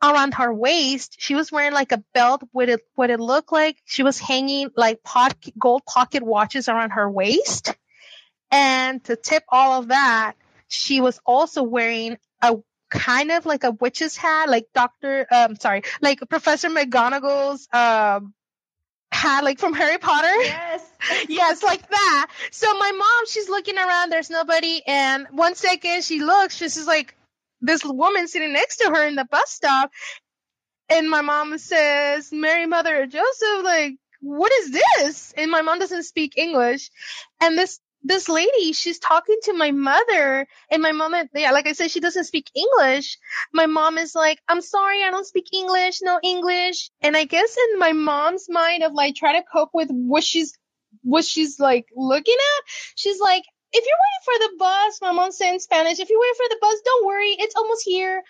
[0.00, 1.16] around her waist.
[1.18, 3.78] She was wearing like a belt with it, what it looked like.
[3.84, 7.74] She was hanging like pocket, gold pocket watches around her waist.
[8.52, 10.34] And to tip all of that,
[10.68, 12.56] she was also wearing a
[12.92, 15.26] kind of like a witch's hat, like Dr.
[15.30, 18.34] Um, sorry, like Professor McGonagall's, um,
[19.12, 20.28] hat, like from Harry Potter.
[21.02, 21.28] Yes.
[21.28, 22.26] yes, like that.
[22.52, 26.86] So my mom, she's looking around, there's nobody, and one second she looks, she's just
[26.86, 27.16] like
[27.60, 29.90] this woman sitting next to her in the bus stop,
[30.88, 35.34] and my mom says, Mary Mother Joseph, like, what is this?
[35.36, 36.90] And my mom doesn't speak English.
[37.40, 41.72] And this this lady, she's talking to my mother, and my mom, yeah, like I
[41.72, 43.18] said, she doesn't speak English.
[43.52, 46.90] My mom is like, I'm sorry, I don't speak English, no English.
[47.00, 50.56] And I guess in my mom's mind of like trying to cope with what she's,
[51.02, 55.32] what she's like looking at, she's like, if you're waiting for the bus, my mom
[55.32, 58.22] said in Spanish, if you're waiting for the bus, don't worry, it's almost here.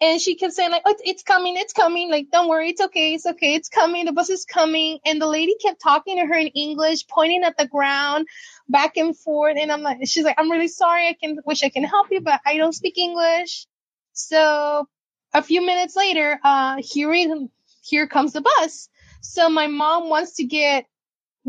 [0.00, 2.08] And she kept saying like, oh, it's, coming, it's coming.
[2.08, 4.04] Like, don't worry, it's okay, it's okay, it's coming.
[4.04, 5.00] The bus is coming.
[5.04, 8.28] And the lady kept talking to her in English, pointing at the ground,
[8.68, 9.56] back and forth.
[9.58, 11.08] And I'm like, she's like, I'm really sorry.
[11.08, 13.66] I can wish I can help you, but I don't speak English.
[14.12, 14.86] So
[15.34, 17.48] a few minutes later, uh, here we,
[17.82, 18.88] here comes the bus.
[19.20, 20.86] So my mom wants to get,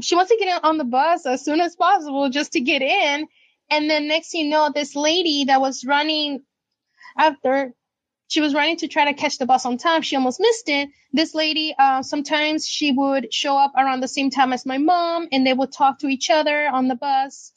[0.01, 3.27] she wants to get on the bus as soon as possible just to get in.
[3.69, 6.41] And then next you know, this lady that was running
[7.15, 7.73] after
[8.29, 10.03] she was running to try to catch the bus on time.
[10.03, 10.89] She almost missed it.
[11.11, 15.27] This lady, uh, sometimes she would show up around the same time as my mom
[15.31, 17.51] and they would talk to each other on the bus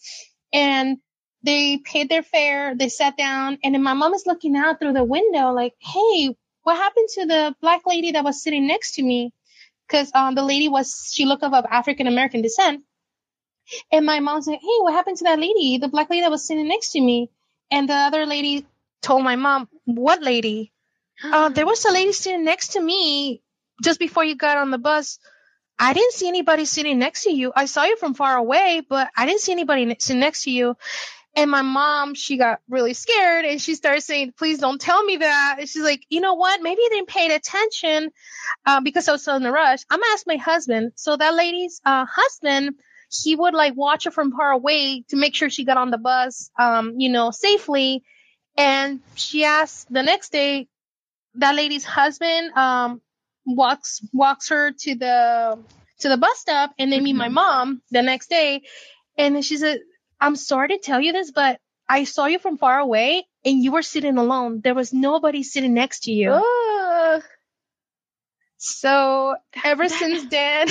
[0.53, 0.97] and
[1.43, 2.75] they paid their fare.
[2.75, 6.35] They sat down and then my mom is looking out through the window like, Hey,
[6.63, 9.31] what happened to the black lady that was sitting next to me?
[9.91, 12.83] Cause, um, the lady was, she looked of African American descent.
[13.93, 15.79] And my mom's like, Hey, what happened to that lady?
[15.79, 17.31] The black lady that was sitting next to me.
[17.71, 18.67] And the other lady
[19.03, 20.73] told my mom, what lady?
[21.23, 23.43] Uh, there was a lady sitting next to me
[23.83, 25.19] just before you got on the bus.
[25.79, 27.53] I didn't see anybody sitting next to you.
[27.55, 30.77] I saw you from far away, but I didn't see anybody sitting next to you.
[31.35, 35.17] And my mom, she got really scared and she started saying, please don't tell me
[35.17, 35.57] that.
[35.61, 36.61] And she's like, you know what?
[36.61, 38.11] Maybe they didn't pay attention,
[38.67, 39.81] uh, because I was so in a rush.
[39.91, 40.93] I'm gonna ask my husband.
[40.97, 42.75] So that lady's, uh, husband,
[43.11, 45.99] he would like watch her from far away to make sure she got on the
[45.99, 48.05] bus, um, you know, safely.
[48.57, 50.69] And she asked the next day,
[51.37, 53.01] that lady's husband, um,
[53.47, 55.59] walks, walks her to the,
[56.01, 58.62] to the bus stop and they meet my mom the next day.
[59.17, 59.81] And then she said,
[60.21, 63.73] I'm sorry to tell you this, but I saw you from far away and you
[63.73, 64.61] were sitting alone.
[64.62, 66.33] There was nobody sitting next to you.
[66.33, 67.23] Ugh.
[68.59, 69.35] So
[69.65, 70.69] ever since then,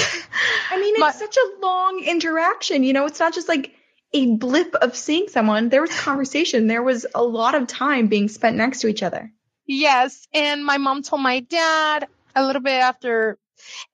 [0.70, 2.84] I mean, it's My- such a long interaction.
[2.84, 3.74] You know, it's not just like
[4.14, 5.70] a blip of seeing someone.
[5.70, 6.68] There was conversation.
[6.68, 9.32] There was a lot of time being spent next to each other.
[9.66, 10.28] yes.
[10.34, 13.38] And my mom told my dad a little bit after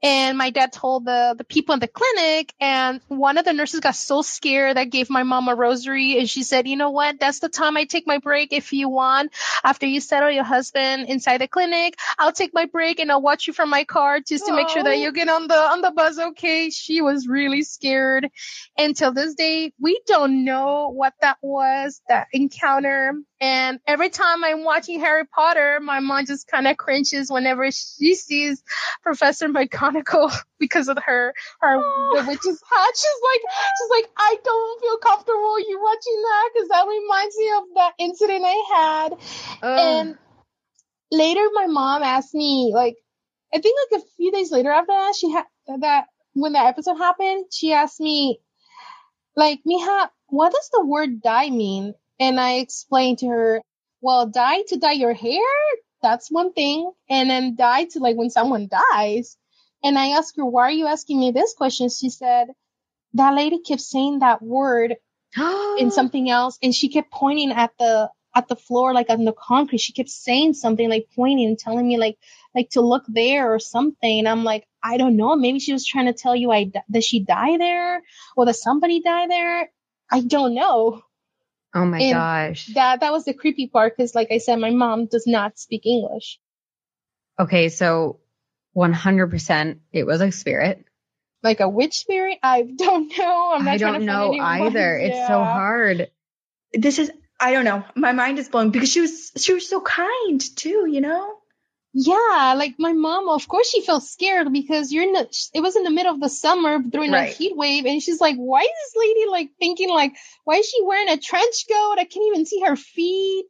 [0.02, 3.80] and my dad told the, the people in the clinic and one of the nurses
[3.80, 7.20] got so scared that gave my mom a rosary and she said, you know what?
[7.20, 8.54] That's the time I take my break.
[8.54, 9.32] If you want,
[9.64, 13.48] after you settle your husband inside the clinic, I'll take my break and I'll watch
[13.48, 15.92] you from my car just to make sure that you get on the, on the
[15.92, 16.20] bus.
[16.20, 16.70] Okay.
[16.70, 18.30] She was really scared.
[18.78, 23.14] And till this day, we don't know what that was, that encounter.
[23.40, 28.16] And every time I'm watching Harry Potter, my mom just kind of cringes whenever she
[28.16, 28.64] sees
[29.04, 32.14] Professor McGonagall because of her her oh.
[32.16, 32.94] the witch's hat.
[32.96, 33.42] She's like
[33.78, 37.94] she's like I don't feel comfortable you watching that because that reminds me of that
[38.00, 39.14] incident I had.
[39.62, 39.80] Ugh.
[39.80, 40.18] And
[41.12, 42.96] later, my mom asked me like
[43.54, 45.46] I think like a few days later after that she had
[45.80, 48.40] that when that episode happened she asked me
[49.36, 51.94] like Mija what does the word dye mean?
[52.20, 53.62] And I explained to her
[54.02, 55.42] well dye to dye your hair
[56.02, 59.38] that's one thing and then die to like when someone dies
[59.84, 61.90] and I asked her, why are you asking me this question?
[61.90, 62.48] She said,
[63.14, 64.96] that lady kept saying that word
[65.78, 69.34] in something else and she kept pointing at the, at the floor, like on the
[69.34, 69.80] concrete.
[69.80, 72.18] She kept saying something like pointing and telling me like,
[72.54, 74.20] like to look there or something.
[74.20, 75.36] And I'm like, I don't know.
[75.36, 78.02] Maybe she was trying to tell you I, di- that she die there
[78.36, 79.72] or that somebody die there.
[80.12, 81.02] I don't know.
[81.74, 82.68] oh my and gosh.
[82.74, 83.98] That, that was the creepy part.
[83.98, 86.40] Cause like I said, my mom does not speak English.
[87.40, 88.20] Okay, so
[88.78, 90.86] 100% it was a spirit.
[91.44, 92.38] Like a witch spirit?
[92.44, 93.52] I don't know.
[93.54, 94.68] I'm not I don't to know find anyone.
[94.68, 94.98] either.
[95.04, 96.12] It's so hard.
[96.74, 97.84] This is I don't know.
[97.96, 101.34] My mind is blown because she was she was so kind too, you know?
[101.94, 105.76] Yeah, like my mom, of course she felt scared because you're in the, it was
[105.76, 107.30] in the middle of the summer during Right.
[107.32, 110.14] a heat wave and she's like, why is this lady like thinking like,
[110.44, 111.96] why is she wearing a trench coat?
[111.98, 113.46] I can't even see her feet.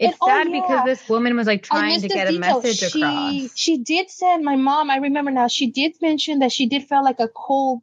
[0.00, 0.60] It's And- oh, sad yeah.
[0.60, 2.60] because this woman was like trying to get a detail.
[2.62, 3.50] message she, across.
[3.54, 7.04] She did send my mom, I remember now, she did mention that she did feel
[7.04, 7.82] like a cold,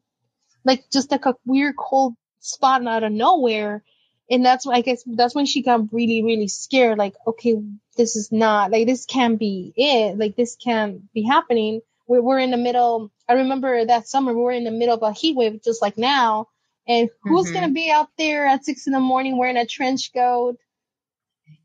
[0.65, 3.83] like just like a weird cold spot out of nowhere.
[4.29, 6.97] And that's why I guess that's when she got really, really scared.
[6.97, 7.55] Like, okay,
[7.95, 10.17] this is not like this can't be it.
[10.17, 11.81] Like this can't be happening.
[12.07, 13.11] We're we're in the middle.
[13.29, 15.97] I remember that summer we were in the middle of a heat wave, just like
[15.97, 16.47] now.
[16.87, 17.53] And who's Mhm.
[17.53, 20.57] gonna be out there at six in the morning wearing a trench coat?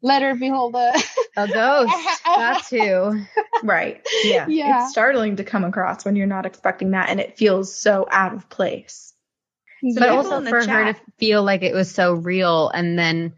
[0.02, 1.04] Let her behold the.
[1.36, 1.94] A ghost.
[2.26, 3.22] That's who.
[3.62, 4.06] Right.
[4.24, 4.46] Yeah.
[4.48, 4.82] Yeah.
[4.84, 8.34] It's startling to come across when you're not expecting that and it feels so out
[8.34, 9.14] of place.
[9.82, 13.32] But also in the for her to feel like it was so real and then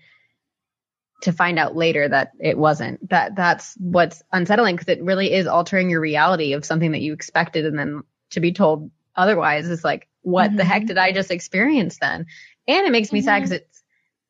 [1.23, 3.09] to find out later that it wasn't.
[3.09, 7.13] That that's what's unsettling because it really is altering your reality of something that you
[7.13, 10.87] expected and then to be told otherwise is like, what the heck Mhm.
[10.89, 12.27] did I just experience then?
[12.67, 13.83] And it makes me sad because it's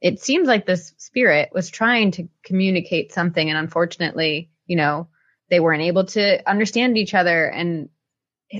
[0.04, 5.08] it seems like this spirit was trying to communicate something and unfortunately, you know,
[5.48, 7.88] they weren't able to understand each other and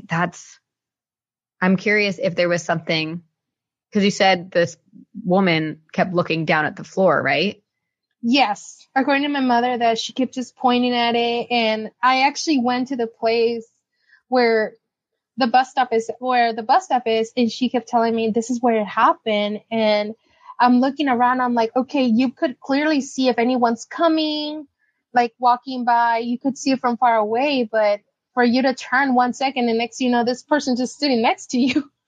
[0.08, 0.58] that's
[1.60, 3.22] I'm curious if there was something
[3.90, 4.78] because you said this
[5.22, 7.62] woman kept looking down at the floor, right?
[8.22, 12.60] Yes, according to my mother, that she kept just pointing at it, and I actually
[12.60, 13.66] went to the place
[14.28, 14.72] where
[15.36, 18.48] the bus stop is, where the bus stop is, and she kept telling me this
[18.48, 20.14] is where it happened, and
[20.64, 24.66] I'm looking around, I'm like, okay, you could clearly see if anyone's coming,
[25.12, 28.00] like walking by, you could see it from far away, but
[28.32, 31.48] for you to turn one second, and next you know, this person just sitting next
[31.48, 31.90] to you.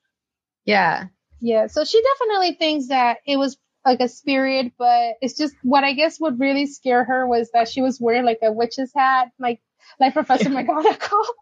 [0.65, 1.05] Yeah.
[1.39, 5.85] Yeah, so she definitely thinks that it was like a spirit, but it's just what
[5.85, 9.31] I guess would really scare her was that she was wearing like a witch's hat,
[9.39, 9.61] like
[10.01, 11.25] like Professor McGonagall.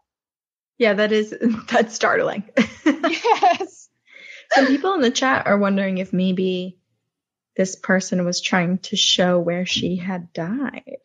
[0.77, 1.33] Yeah, that is
[1.69, 2.43] that's startling.
[2.85, 3.89] yes.
[4.51, 6.77] Some people in the chat are wondering if maybe
[7.55, 10.99] this person was trying to show where she had died.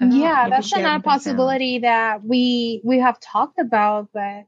[0.00, 1.04] yeah, that's another been found.
[1.04, 4.46] possibility that we we have talked about, but I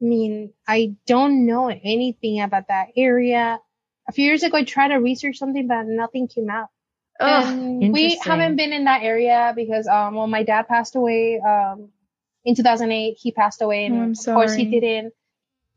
[0.00, 3.60] mean, I don't know anything about that area.
[4.08, 6.68] a few years ago I tried to research something, but nothing came out.
[7.18, 11.88] And we haven't been in that area because um well my dad passed away um
[12.44, 15.14] in 2008 he passed away and Oh, of course he didn't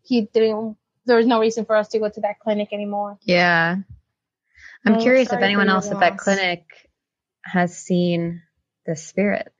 [0.04, 3.78] he didn't there was no reason for us to go to that clinic anymore Yeah.
[4.86, 6.64] I'm Oh, curious if anyone your else at that clinic
[7.44, 8.42] has seen
[8.86, 9.52] the spirit.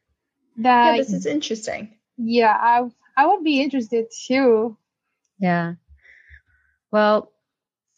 [0.58, 1.98] that yeah, this is interesting.
[2.18, 4.78] yeah I I would be interested too
[5.40, 5.74] Yeah.
[6.92, 7.32] Well,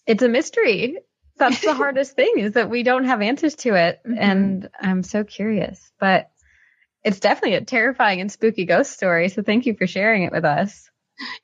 [0.06, 0.98] it's a mystery.
[1.38, 4.00] That's the hardest thing is that we don't have answers to it.
[4.06, 4.18] Mhm.
[4.20, 6.30] And I'm so curious, but
[7.04, 9.30] it's definitely a terrifying and spooky ghost story.
[9.30, 10.90] So thank you for sharing it with us.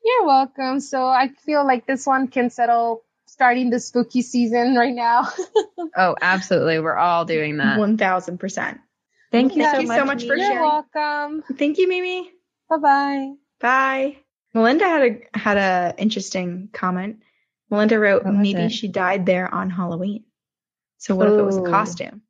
[0.04, 4.94] you're welcome so I feel like this one can settle starting the spooky season right
[4.94, 5.28] now
[5.96, 6.80] Oh, absolutely.
[6.80, 7.78] We're all doing that.
[7.78, 8.80] One thousand percent.
[9.30, 10.40] Thank you, Thank so, you much, so much for Mimi.
[10.42, 10.62] you're sharing.
[10.94, 12.30] welcome Thank you, Mimi.
[12.68, 14.16] bye bye Bye.
[14.54, 17.18] Melinda had a had a interesting comment.
[17.70, 18.72] Melinda wrote, "Maybe it?
[18.72, 20.24] she died there on Halloween."
[20.96, 22.22] So what if it was a costume?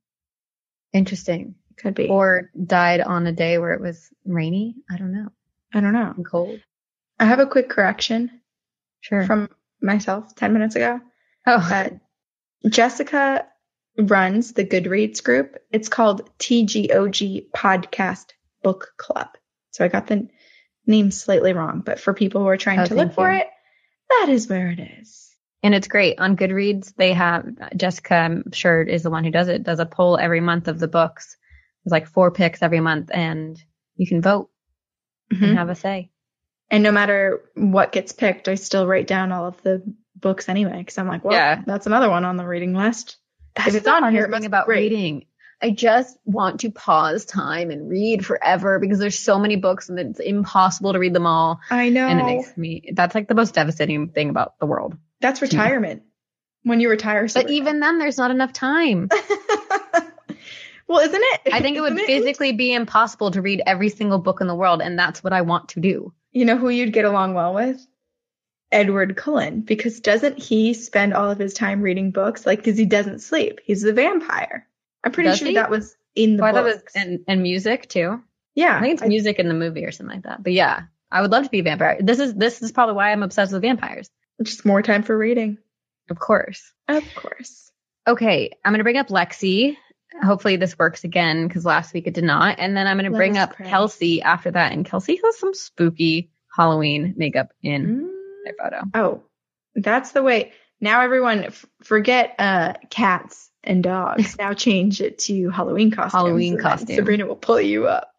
[0.93, 1.55] Interesting.
[1.77, 2.09] Could be.
[2.09, 4.75] Or died on a day where it was rainy.
[4.91, 5.29] I don't know.
[5.73, 6.13] I don't know.
[6.17, 6.61] And cold.
[7.21, 8.41] I have a quick correction
[9.01, 9.25] Sure.
[9.25, 9.49] from
[9.81, 11.01] myself ten minutes ago.
[11.47, 11.91] oh, Uh,
[12.69, 13.47] Jessica
[13.97, 15.57] runs the Goodreads group.
[15.71, 19.29] It's called TGOG Podcast Book Club.
[19.71, 20.29] So I got the
[20.87, 23.47] name slightly wrong, but for people who are trying Oh, to look thank for it,
[24.11, 25.25] that is where it is.
[25.63, 26.95] And it's great on Goodreads.
[26.97, 30.41] They have Jessica, I'm sure is the one who does it, does a poll every
[30.41, 31.37] month of the books.
[31.85, 33.61] There's like four picks every month and
[33.97, 34.51] you can vote
[35.33, 35.43] Mhm.
[35.49, 36.11] and have a say.
[36.71, 39.83] And no matter what gets picked, I still write down all of the
[40.17, 41.63] books anyway because I'm like, well, Yeah.
[41.67, 43.17] that's another one on the reading list.
[43.55, 44.91] That's if it's the on here, it thing must be about great.
[44.93, 45.25] reading.
[45.61, 49.99] I just want to pause time and read forever because there's so many books and
[49.99, 51.59] it's impossible to read them all.
[51.71, 52.07] I know.
[52.07, 54.97] And it makes me, that's like the most devastating thing about the world.
[55.21, 56.03] that's retirement.
[56.65, 59.09] When you retire, so But even then, there's not enough time.
[60.87, 61.41] well, isn't it?
[61.53, 64.55] I think it would Isn't physically be impossible to read every single book in the
[64.55, 64.81] world.
[64.83, 66.13] And that's what I want to do.
[66.33, 67.85] You know who you'd get along well with?
[68.71, 72.45] Edward Cullen, because doesn't he spend all of his time reading books?
[72.45, 73.61] Like, because he doesn't sleep.
[73.65, 74.67] He's a vampire.
[75.03, 75.55] I'm pretty Does sure he?
[75.55, 76.83] that was in the thought books.
[76.85, 78.23] was, and, and music too.
[78.55, 80.43] yeah, I think it's I- music in the movie or something like that.
[80.43, 81.97] But yeah, I would love to be a vampire.
[82.01, 84.11] This is this is probably why I'm obsessed with vampires.
[84.43, 85.57] just more time for reading.
[86.11, 86.73] Of course.
[86.89, 87.71] Of course.
[88.07, 89.77] Okay, I'm gonna bring up Lexi.
[90.23, 92.59] Hopefully this works again because last week it did not.
[92.59, 93.69] And then I'm gonna bring up pray.
[93.69, 94.73] Kelsey after that.
[94.73, 98.45] And Kelsey has some spooky Halloween makeup in Mm.
[98.45, 98.83] their photo.
[98.95, 99.23] Oh,
[99.75, 100.53] that's the way.
[100.81, 104.37] Now everyone f- forget uh cats and dogs.
[104.39, 106.13] now change it to Halloween costumes.
[106.13, 107.05] Halloween costume.
[107.07, 108.13] Brianna will pull you up.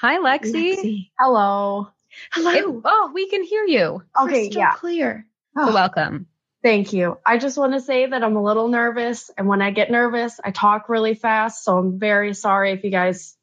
[0.00, 0.52] Hi, Lexi.
[0.76, 1.10] Lexi.
[1.18, 1.88] Hello.
[2.32, 2.50] Hello.
[2.52, 4.02] It- oh, we can hear you.
[4.20, 4.72] Okay, Crystal yeah.
[4.74, 5.26] Clear.
[5.56, 6.26] So Oh, welcome.
[6.62, 7.18] Thank you.
[7.24, 10.40] I just want to say that I'm a little nervous, and when I get nervous,
[10.42, 11.64] I talk really fast.
[11.64, 13.36] So I'm very sorry if you guys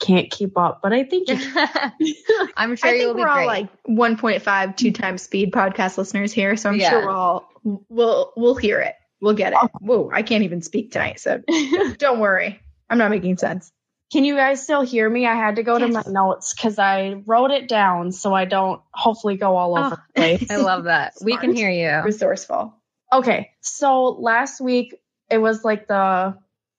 [0.00, 1.28] can't keep up, but I think
[2.56, 6.32] I'm sure I you'll think be we're all like 1.5 two times speed podcast listeners
[6.32, 6.90] here, so I'm Yeah.
[6.90, 7.48] sure we're all
[7.88, 8.94] we'll we'll hear it.
[9.20, 9.58] We'll get it.
[9.60, 9.68] Oh.
[9.80, 11.42] Whoa, I can't even speak tonight, so
[11.98, 12.60] don't worry.
[12.88, 13.72] I'm not making sense.
[14.12, 15.26] Can you guys still hear me?
[15.26, 18.80] I had to go to my notes because I wrote it down so I don't
[18.90, 20.02] hopefully go all over Oh.
[20.14, 20.50] the place.
[20.50, 21.12] I love that.
[21.22, 22.02] we can hear you.
[22.04, 22.74] Resourceful.
[23.12, 24.94] Okay, so last week
[25.30, 26.36] it was like the,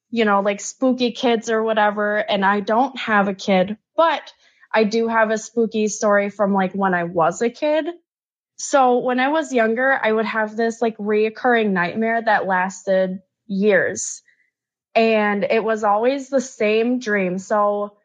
[0.09, 4.33] you know, like spooky kids or whatever, and I don't have a kid, but
[4.73, 7.87] I do have a spooky story from like when I was a kid.
[8.57, 14.21] So when I was younger, I would have this like reoccurring nightmare that lasted years.
[14.99, 17.37] And it was always the same dream.
[17.39, 17.95] So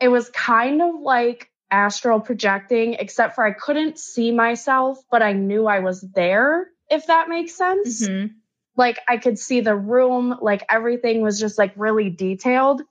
[0.00, 5.34] it was kind of like astral projecting, except for I couldn't see myself, but I
[5.34, 8.08] knew I was there, if that makes sense.
[8.08, 8.34] Mhm.
[8.76, 12.82] Like I could see the room, like everything was just like really detailed.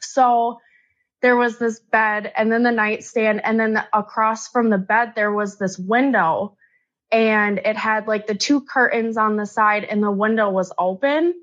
[0.00, 0.60] So
[1.22, 5.14] there was this bed and then the nightstand and then the, across from the bed
[5.16, 6.56] there was this window
[7.10, 11.34] and it had like the two curtains on the side and the window was open.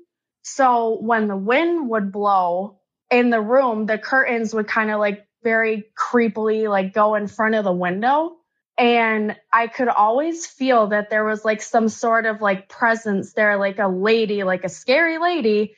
[0.42, 2.78] So when the wind would blow
[3.10, 7.54] in the room, the curtains would kind of like very creepily like go in front
[7.54, 8.36] of the window.
[8.78, 13.58] And I could always feel that there was like some sort of like presence there,
[13.58, 15.74] like a lady, like a scary lady.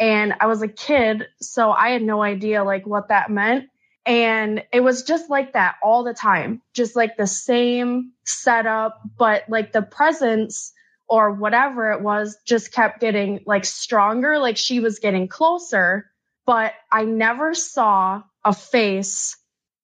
[0.00, 3.68] And I was a kid, so I had no idea like what that meant.
[4.06, 9.42] And it was just like that all the time, just like the same setup, but
[9.50, 10.72] like the presence
[11.08, 16.10] or whatever it was just kept getting like stronger, like she was getting closer.
[16.46, 19.36] But I never saw a face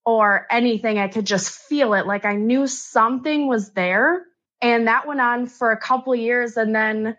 [0.05, 0.99] or anything.
[0.99, 2.07] I could just feel it.
[2.07, 4.25] Like I knew something was there.
[4.63, 6.57] And that went on for a couple of years.
[6.57, 7.17] And then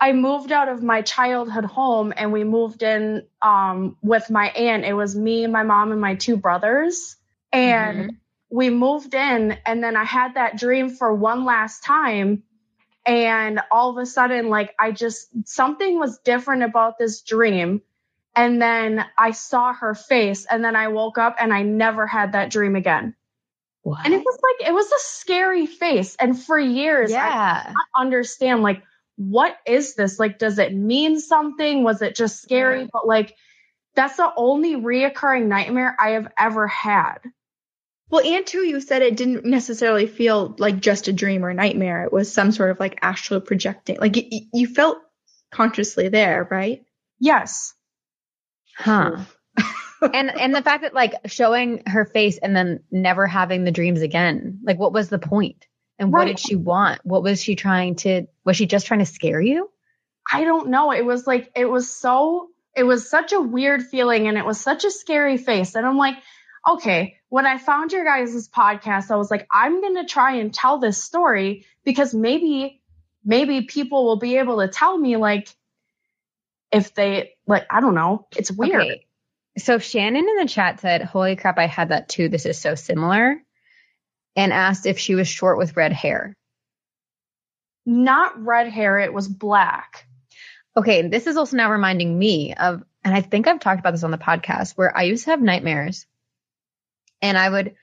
[0.00, 4.84] I moved out of my childhood home and we moved in um, with my aunt.
[4.84, 7.16] It was me, my mom, and my two brothers.
[7.52, 8.16] And Mhm.
[8.50, 12.44] we moved in, and then I had that dream for one last time.
[13.08, 17.82] And all of a sudden, like, I just, something was different about this dream.
[18.36, 22.32] And then I saw her face, and then I woke up and I never had
[22.32, 23.16] that dream again.
[23.82, 24.04] What?
[24.04, 26.14] And it was like, it was a scary face.
[26.20, 27.72] And for years, I yeah.
[27.72, 28.82] not understand like
[29.18, 33.34] what is this like does it mean something was it just scary but like
[33.96, 37.18] that's the only reoccurring nightmare i have ever had
[38.10, 42.04] Well, and too, you said it didn't necessarily feel like just a dream or nightmare.
[42.04, 43.98] It was some sort of like astral projecting.
[44.00, 44.98] Like y- y- you felt
[45.50, 46.84] consciously there, right?
[47.20, 47.74] yes
[48.76, 49.16] Huh.
[50.14, 54.02] and and the fact that like showing her face and then never having the dreams
[54.02, 54.60] again.
[54.62, 55.66] Like what was the point?
[55.98, 56.28] And what Right.
[56.28, 57.00] did she want?
[57.04, 59.68] What was she trying to was she just trying to scare you?
[60.30, 64.28] i don't know it was like it was so it was such a weird feeling
[64.28, 66.16] and it was such a scary face and i'm like
[66.68, 70.78] okay when i found your guys' podcast i was like i'm gonna try and tell
[70.78, 72.80] this story because maybe
[73.24, 75.48] maybe people will be able to tell me like
[76.70, 79.04] if they like i don't know it's weird Okay.
[79.58, 82.28] So Shannon in the chat said, Holy crap, I had that too.
[82.28, 83.42] This is so similar.
[84.36, 86.36] And asked if she was short with red hair.
[87.84, 90.06] not red hair it was black
[90.76, 94.04] Okay, this is also now reminding me of, and I think I've talked about this
[94.04, 96.06] on the podcast, where I used to have nightmares,
[97.22, 97.74] and I would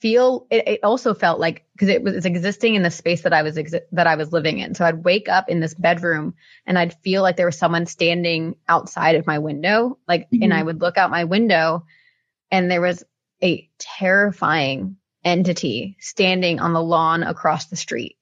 [0.00, 3.42] feel it, it also felt like because it was existing in the space that I
[3.42, 4.74] was exi- that I was living in.
[4.74, 6.34] So I'd wake up in this bedroom
[6.66, 10.58] and I'd feel like there was someone standing outside of my window, like, and I
[10.58, 10.66] mm-hmm.
[10.66, 11.84] would look out my window,
[12.50, 13.04] and there was
[13.42, 18.16] a terrifying entity standing on the lawn across the street.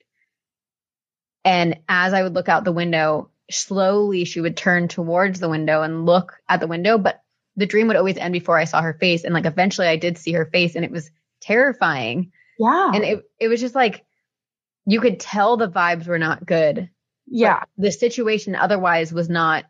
[1.45, 5.83] And as I would look out the window, slowly she would turn towards the window
[5.83, 6.97] and look at the window.
[6.97, 7.23] But
[7.57, 9.25] the dream would always end before I saw her face.
[9.25, 12.33] And like eventually I did see her face and it was terrifying.
[12.59, 14.05] yeah And it, it was just like
[14.87, 16.91] you could tell the vibes were not good.
[17.27, 19.65] yeah The situation otherwise was not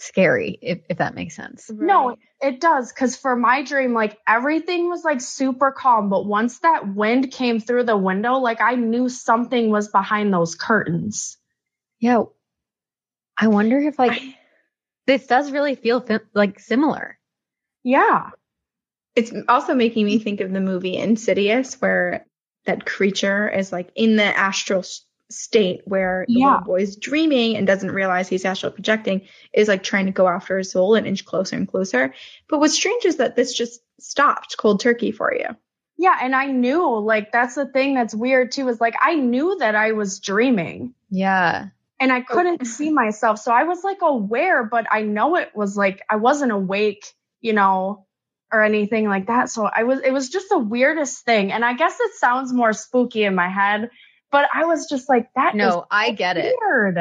[0.00, 1.68] scary, if, if that makes sense.
[1.70, 6.60] no it does because for my dream like everything was like super calm but once
[6.60, 11.36] that wind came through the window like i knew something was behind those curtains
[11.98, 12.22] Yeah.
[13.36, 14.20] I wonder if like
[15.08, 17.18] this does really feel fi- like similar.
[17.82, 18.30] yeah
[19.16, 22.24] It's also making me think of the movie Insidious, where
[22.66, 26.46] that creature is like in the astral s- state where the Yeah.
[26.52, 30.58] little boy's dreaming and doesn't realize he's astral projecting, is like trying to go after
[30.58, 32.14] his soul and inch closer and closer.
[32.48, 35.48] But what's strange is that this just stopped cold turkey for you.
[36.00, 36.82] yeah and i knew
[37.12, 40.94] like that's the thing that's weird too is like i knew that i was dreaming
[41.10, 41.70] Yeah.
[42.00, 42.24] And I oh.
[42.34, 43.38] couldn't see myself.
[43.38, 47.06] So I was like aware, but I know it was like I wasn't awake,
[47.40, 48.06] you know,
[48.52, 49.50] or anything like that.
[49.50, 51.52] So I was, it was just the weirdest thing.
[51.52, 53.90] And I guess it sounds more spooky in my head,
[54.30, 56.56] but I was just like, that No, I get it.
[56.60, 56.98] weird.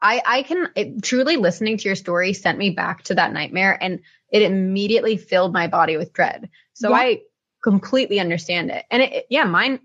[0.00, 3.76] I, I can it, truly listening to your story sent me back to that nightmare
[3.80, 6.50] and it immediately filled my body with dread.
[6.74, 6.96] So Yeah.
[6.96, 7.20] I
[7.62, 8.84] completely understand it.
[8.90, 9.80] And it, it- yeah, mine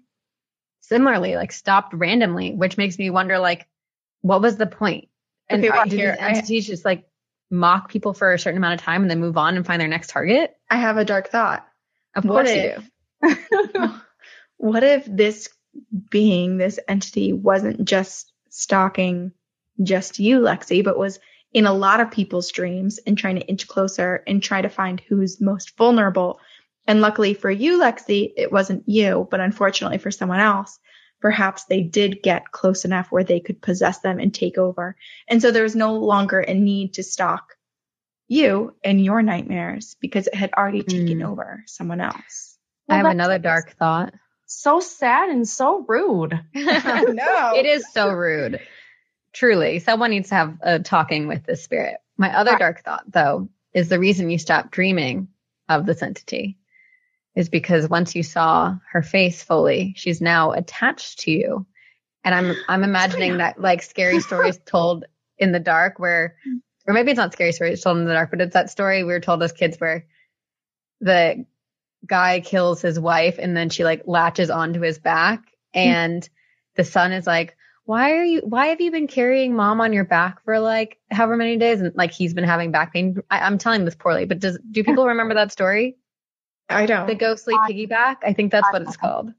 [0.82, 3.68] similarly like stopped randomly, which makes me wonder like,
[4.22, 5.08] what was the point?
[5.50, 7.06] And Okay, well, did here, these I- entities just like
[7.52, 9.88] mock people for a certain amount of time and then move on and find their
[9.88, 10.56] next target?
[10.70, 11.66] I have a dark thought.
[12.16, 12.84] Of What course you
[13.24, 13.90] do.
[14.58, 15.50] what if this
[16.10, 19.32] being, this entity, wasn't just stalking
[19.82, 21.20] just you, Lexi, but was
[21.54, 25.00] in a lot of people's dreams and trying to inch closer and try to find
[25.00, 26.40] who's most vulnerable?
[26.86, 30.80] And luckily for you, Lexi, it wasn't you, but unfortunately for someone else,
[31.22, 34.96] perhaps they did get close enough where they could possess them and take over.
[35.28, 37.56] And so there was no longer a need to stalk
[38.28, 41.28] you and your nightmares because it had already taken Mm.
[41.28, 42.58] over someone else.
[42.88, 44.14] I have another dark thought.
[44.46, 46.40] So sad and so rude.
[46.54, 47.54] no.
[47.56, 48.60] It is so rude.
[49.34, 51.98] Truly, someone needs to have a talking with the spirit.
[52.18, 52.60] My other Right.
[52.60, 55.28] dark thought, though, is the reason you stopped dreaming
[55.68, 56.58] of this entity
[57.36, 61.66] is because once you saw her face fully, she's now attached to you.
[62.24, 65.06] And I'm I'm imagining that like scary stories told
[65.38, 66.36] in the dark where
[66.88, 69.14] or maybe it's not scary stories told in the dark, but it's that story we
[69.14, 70.06] were told as kids where
[71.02, 71.46] the
[72.06, 76.28] guy kills his wife and then she like latches onto his back and
[76.76, 77.56] the son is like
[77.86, 81.36] why are you why have you been carrying mom on your back for like however
[81.36, 81.82] many days?
[81.82, 83.22] And like he's been having back pain.
[83.32, 85.98] I, i'm telling this poorly but does do people remember that story
[86.70, 87.08] I don't.
[87.08, 89.34] the ghostly I- piggyback i think that's what it's called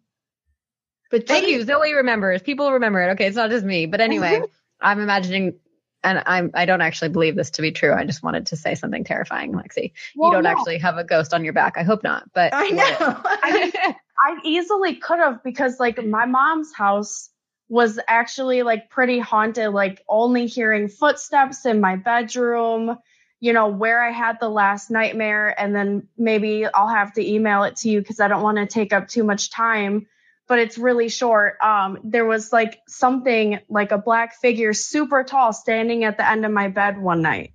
[1.10, 4.42] But thank you zoe remembers people remember it okay it's not just me but anyway
[4.80, 5.54] I'm imagining,
[6.02, 7.92] and I'm I don't actually believe this to be true.
[7.92, 9.92] I just wanted to say something terrifying, Lexi.
[10.16, 10.50] Well, you don't no.
[10.50, 11.76] actually have a ghost on your back.
[11.76, 12.24] I hope not.
[12.32, 12.96] But I know.
[14.22, 17.30] I easily could have because like my mom's house
[17.68, 22.98] was actually like pretty haunted, like only hearing footsteps in my bedroom,
[23.40, 25.58] you know, where I had the last nightmare.
[25.58, 28.66] And then maybe I'll have to email it to you because I don't want to
[28.66, 30.06] take up too much time.
[30.46, 31.56] But it's really short.
[31.62, 36.44] Um, there was like something like a black figure super tall standing at the end
[36.44, 37.54] of my bed one night.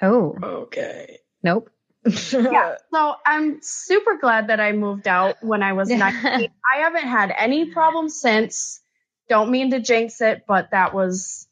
[0.00, 1.18] oh okay.
[1.42, 1.70] nope.
[2.32, 2.76] Yeah.
[2.92, 6.00] So I'm super glad that I moved out when I was 19.
[6.02, 8.80] I haven't had any problems since.
[9.28, 11.46] Don't mean to jinx it, but that was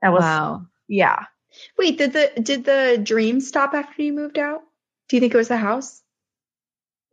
[0.00, 0.66] that was wow.
[0.88, 1.24] yeah.
[1.78, 4.62] Wait, did the did the dream stop after you moved out?
[5.08, 6.02] Do you think it was the house?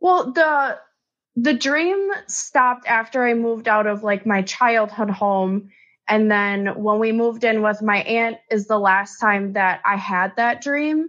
[0.00, 0.78] Well, the
[1.36, 5.70] the dream stopped after I moved out of like my childhood home
[6.06, 9.96] and then when we moved in with my aunt is the last time that I
[9.96, 11.08] had that dream.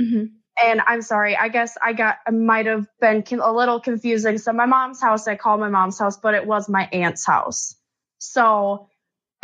[0.00, 0.24] Mm-hmm.
[0.60, 4.38] and I'm sorry, I guess I got, I might have been a little confusing.
[4.38, 7.76] So my mom's house, I call my mom's house, but it was my aunt's house.
[8.18, 8.88] So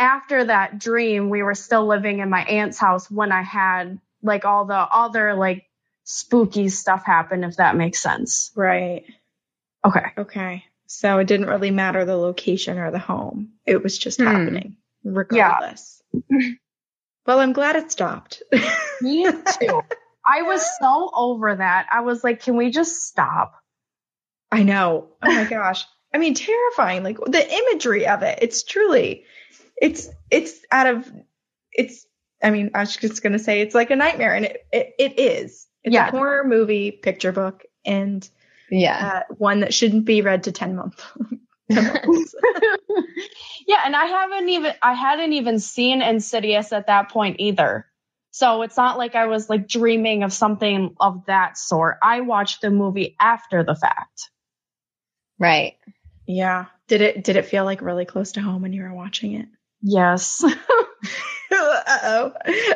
[0.01, 4.45] after that dream, we were still living in my aunt's house when I had like
[4.45, 5.67] all the other like
[6.05, 8.51] spooky stuff happen, if that makes sense.
[8.57, 9.05] Right.
[9.85, 10.07] Okay.
[10.19, 10.65] Okay.
[10.87, 13.53] So it didn't really matter the location or the home.
[13.67, 14.27] It was just Hmm.
[14.27, 16.03] happening regardless.
[17.27, 18.43] Well, I'm glad it stopped.
[19.03, 19.83] Me too.
[20.27, 21.87] I was so over that.
[21.93, 23.55] I was like, can we just stop?
[24.51, 25.11] I know.
[25.23, 25.85] Oh my gosh.
[26.15, 27.05] I mean, terrifying.
[27.05, 28.39] Like the imagery of it.
[28.43, 29.25] It's truly,
[29.81, 31.11] it's, it's out of,
[31.73, 32.07] it's,
[32.43, 34.95] I mean, I was just going to say it's like a nightmare and it, it,
[34.99, 35.67] it is.
[35.83, 36.09] It's Yeah.
[36.09, 38.29] a horror movie picture book and
[38.71, 39.23] Yeah.
[39.29, 41.03] uh, one that shouldn't be read to 10 month.
[41.71, 41.95] yeah,
[43.85, 47.87] and I haven't even I hadn't even seen Insidious at that point either.
[48.33, 51.99] So it's not like I was like dreaming of something of that sort.
[52.03, 54.31] I watched the movie after the fact.
[55.39, 55.77] Right.
[56.27, 56.67] yeah.
[56.89, 59.47] Did it, did it feel like really close to home when you were watching it?
[59.83, 60.45] Yes.
[61.53, 62.33] Uh-oh.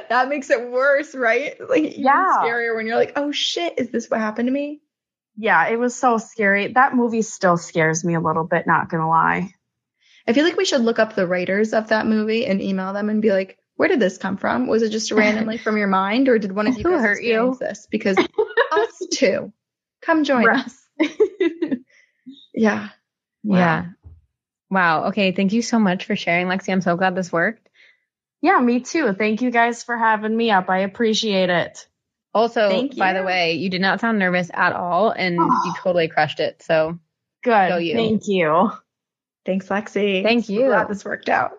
[0.09, 1.57] That makes it worse, right?
[1.69, 2.27] Like even Yeah.
[2.43, 4.81] scarier when you're like, oh shit, is this what happened to me?
[5.37, 6.73] yeah, it was so scary.
[6.75, 9.51] That movie still scares me a little bit, not gonna lie.
[10.29, 13.11] I feel like we should look up the writers of that movie and email them
[13.11, 14.69] and be like, where did this come from?
[14.69, 17.57] Was it just randomly from your mind or did one of you guys hurt you?
[17.59, 17.89] this?
[17.91, 18.17] Because
[18.73, 19.53] us too.
[20.03, 20.65] Come join Right.
[20.67, 20.81] us.
[22.55, 22.89] Yeah.
[23.43, 23.57] Wow.
[23.59, 23.85] Yeah.
[24.71, 25.05] Wow.
[25.07, 25.33] Okay.
[25.33, 26.73] Thank you so much for sharing, Lexi.
[26.73, 27.69] I'm so glad this worked.
[28.43, 29.13] Yeah, me too.
[29.15, 30.69] Thank you guys for having me up.
[30.69, 31.87] I appreciate it.
[32.35, 35.63] Also, Thank by the way, you did not sound nervous at all and ah.
[35.65, 36.63] you totally crushed it.
[36.63, 36.99] So
[37.45, 37.69] Good.
[37.69, 37.95] Go you.
[37.95, 38.71] Thank you.
[39.47, 40.23] Thanks, Lexi.
[40.23, 40.67] Thank So you.
[40.67, 41.53] glad this worked out.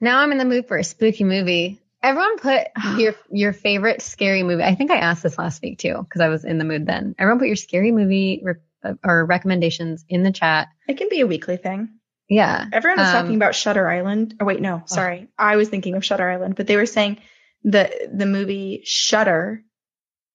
[0.00, 1.80] now I'm in the mood for a spooky movie.
[2.02, 4.62] Everyone put your your favorite scary movie.
[4.62, 7.14] I think I asked this last week too because I was in the mood then.
[7.18, 8.54] Everyone put your scary movie re-
[9.04, 10.68] or recommendations in the chat.
[10.88, 11.88] It can be a weekly thing.
[12.28, 12.66] Yeah.
[12.72, 14.34] Everyone was Um, talking about Shutter Island.
[14.40, 15.28] Oh wait, no, sorry.
[15.38, 17.18] I was thinking of Shutter Island, but they were saying
[17.62, 19.62] the the movie Shutter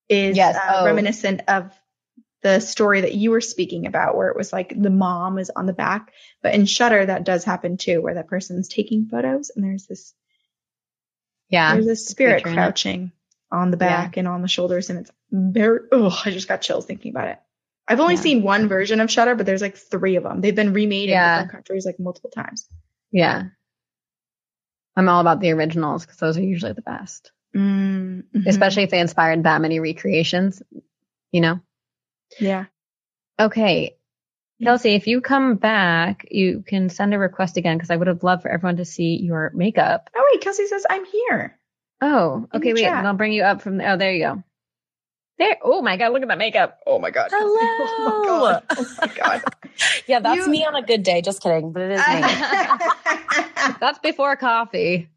[0.08, 0.86] is Yes, uh, oh.
[0.86, 1.72] reminiscent of
[2.42, 5.66] the story that you were speaking about, where it was like the mom is on
[5.66, 6.12] the back.
[6.42, 10.14] But in Shutter, that does happen too, where that person's taking photos and there's this
[11.50, 11.74] Yeah.
[11.74, 12.54] there's this spirit it.
[12.54, 13.12] crouching
[13.52, 15.80] on the back and on the shoulders, and it's very.
[15.92, 17.40] Oh, I just got chills thinking about it.
[17.90, 18.22] I've only Yeah.
[18.22, 20.42] seen one version of Shutter, but there's like three of them.
[20.42, 21.40] They've been remade Yeah.
[21.40, 22.68] in different countries like multiple times.
[23.12, 23.46] Yeah.
[24.96, 28.48] I'm all about the originals because those are usually the best, Mm, mhm.
[28.48, 30.62] especially if they inspired that many recreations,
[31.32, 31.60] you know?
[32.40, 32.66] Yeah.
[33.40, 33.96] Okay.
[34.62, 38.24] Kelsey, if you come back, you can send a request again because I would have
[38.24, 40.10] loved for everyone to see your makeup.
[40.16, 41.58] Oh wait, Kelsey says I'm here.
[42.02, 42.74] Oh, okay.
[42.74, 43.94] Wait, I'll bring you up from there.
[43.94, 44.44] Oh, there you go.
[45.40, 45.58] There.
[45.64, 46.12] Oh my God.
[46.14, 46.80] Look at that makeup.
[46.86, 47.30] Oh my god.
[47.32, 47.60] Hello.
[48.02, 48.64] Oh my god.
[48.78, 49.44] Oh my god.
[50.08, 51.22] Yeah, that's You- me on a good day.
[51.22, 52.22] Just kidding, but it is me.
[53.80, 55.08] That's before coffee.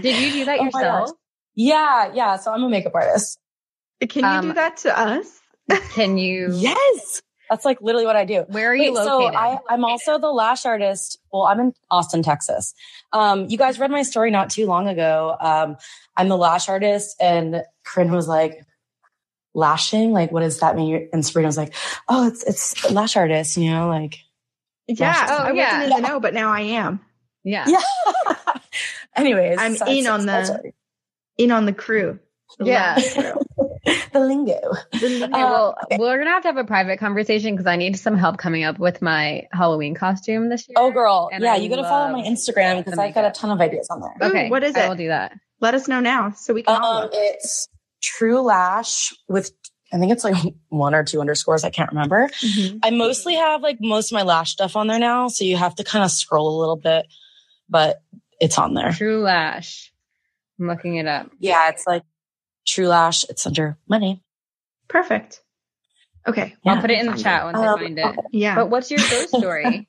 [0.00, 1.10] Did you do that Oh yourself?
[1.54, 2.36] yeah, yeah.
[2.36, 3.38] So I'm a makeup artist.
[4.06, 5.40] Can you Um, do that to us?
[5.94, 6.50] Can you?
[6.52, 7.22] Yes.
[7.48, 8.44] That's like literally what I do.
[8.48, 9.34] Where are you Wait, so located?
[9.36, 11.18] I, I'm also the lash artist.
[11.32, 12.74] Well, I'm in Austin, Texas.
[13.12, 15.36] Um, you guys read my story not too long ago.
[15.40, 15.76] Um,
[16.16, 18.65] I'm the lash artist, and Corinne was like,
[19.56, 20.12] "Lashing?
[20.12, 21.74] Like, what does that mean?" And Brianna was like,
[22.08, 23.56] "Oh, it's it's lash artist.
[23.56, 24.18] You know, like."
[24.86, 25.26] Yeah.
[25.28, 25.78] Oh, I yeah.
[25.78, 27.00] wasn't in the know, but now I am.
[27.42, 27.64] yeah.
[27.66, 27.80] Yeah.
[29.16, 30.72] Anyways, I'm so in on it's- the-
[31.38, 32.18] In on the crew.
[32.58, 32.94] The Yeah.
[32.96, 33.40] lash crew.
[34.12, 34.58] the lingo.
[34.94, 35.96] Okay, Uh, well, okay.
[35.98, 38.78] we're gonna have to have a private conversation because I need some help coming up
[38.78, 40.74] with my Halloween costume this year.
[40.78, 41.28] Oh, girl.
[41.32, 43.60] And yeah, I you got to follow my Instagram because I've got a ton of
[43.60, 44.14] ideas on there.
[44.22, 44.80] Ooh, Okay, what is it?
[44.84, 45.32] I will do that.
[45.60, 47.68] Let us know now so we can all Um, it's
[48.06, 49.50] True Lash with,
[49.92, 50.36] I think it's like
[50.68, 51.64] one or two underscores.
[51.64, 52.28] I can't remember.
[52.28, 52.78] Mhm.
[52.82, 55.28] I mostly have like most of my lash stuff on there now.
[55.28, 57.06] So you have to kind of scroll a little bit,
[57.68, 58.00] but
[58.40, 58.92] it's on there.
[58.92, 59.92] True Lash.
[60.60, 61.30] I'm looking it up.
[61.40, 62.02] Yeah, it's like
[62.66, 63.24] True Lash.
[63.28, 64.20] It's under my name.
[64.88, 65.42] Perfect.
[66.26, 66.54] Okay.
[66.64, 68.16] I'll put it in the Find chat once I Um, find it.
[68.32, 68.54] Yeah.
[68.56, 69.88] But what's your ghost story?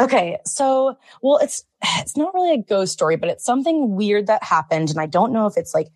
[0.00, 1.64] Okay, so well, it's
[1.98, 5.32] it's not really a ghost story, but it's something weird that happened, and I don't
[5.32, 5.88] know if it's like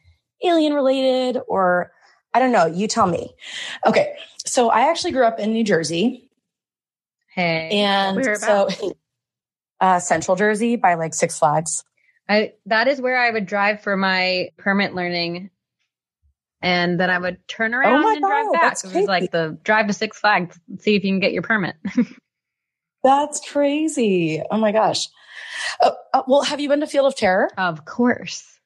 [0.43, 1.93] alien related or
[2.35, 2.67] I don't know.
[2.67, 3.35] You tell me.
[3.87, 4.15] Okay,
[4.45, 6.31] so I actually grew up in New Jersey,
[7.35, 8.69] hey, and so
[9.81, 11.85] uh, Central Jersey by like Six Flags.
[12.29, 15.51] I that is where I would drive for my permit learning,
[16.61, 18.77] and then I would turn around Oh and drive back.
[18.85, 21.77] It was like the drive to Six Flags, see if you can get your permit.
[23.03, 24.43] That's crazy.
[24.51, 25.09] Oh my gosh.
[25.81, 27.51] Uh, uh, well, have you been to Field of Terror?
[27.57, 28.58] of course.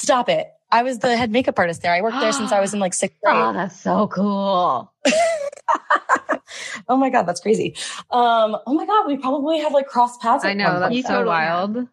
[0.00, 0.48] Stop it.
[0.72, 1.92] I was the head makeup artist there.
[1.92, 3.36] I worked there since I was in like sixth grade.
[3.36, 4.90] Oh, that's so cool.
[6.88, 7.76] oh my god, that's crazy.
[8.10, 10.42] Um, oh my god, we probably have like cross paths.
[10.42, 11.86] I know that's so wild.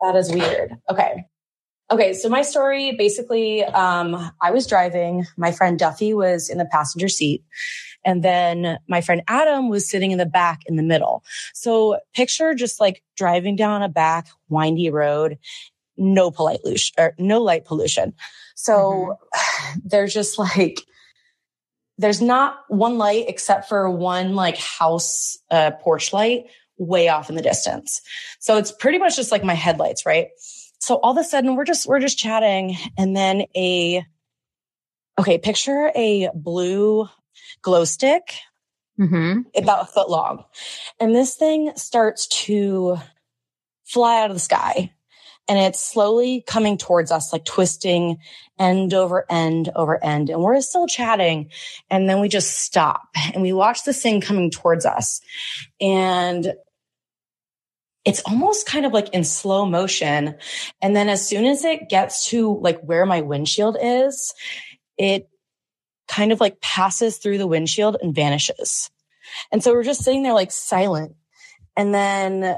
[0.00, 0.74] That is weird.
[0.90, 1.26] Okay.
[1.90, 2.14] Okay.
[2.14, 5.26] So my story basically, um, I was driving.
[5.36, 7.44] My friend Duffy was in the passenger seat.
[8.06, 11.24] And then my friend Adam was sitting in the back in the middle.
[11.52, 15.38] So picture just like driving down a back windy road,
[15.96, 18.14] no polite pollution or no light pollution.
[18.54, 19.18] So
[19.84, 20.80] there's just like,
[21.98, 26.44] there's not one light except for one like house, uh, porch light
[26.76, 28.00] way off in the distance.
[28.40, 30.28] So it's pretty much just like my headlights, right?
[30.78, 34.04] So all of a sudden we're just, we're just chatting and then a,
[35.18, 37.08] okay, picture a blue
[37.62, 38.34] glow stick
[38.96, 39.40] Mm-hmm.
[39.60, 40.44] about a foot long.
[41.00, 42.98] And this thing starts to
[43.84, 44.92] fly out of the sky
[45.46, 48.18] and it's slowly coming towards us, like twisting
[48.58, 50.30] end over end over end.
[50.30, 51.50] And we're still chatting.
[51.90, 55.20] And then we just stop and we watch this thing coming towards us.
[55.80, 56.54] And
[58.04, 60.36] it's almost kind of like in slow motion.
[60.80, 64.34] And then as soon as it gets to like where my windshield is,
[64.96, 65.28] it
[66.08, 68.90] kind of like passes through the windshield and vanishes.
[69.50, 71.16] And so we're just sitting there like silent.
[71.76, 72.56] And then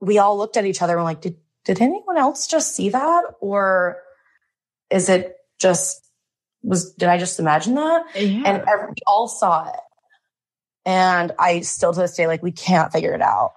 [0.00, 1.36] we all looked at each other and we're like, did,
[1.68, 3.24] did anyone else just see that?
[3.40, 3.98] Or
[4.90, 6.02] is it just
[6.62, 8.06] was, did I just imagine that?
[8.16, 8.42] Yeah.
[8.46, 9.78] And every, we all saw it.
[10.86, 13.52] And I still to this day, like we can't figure it out.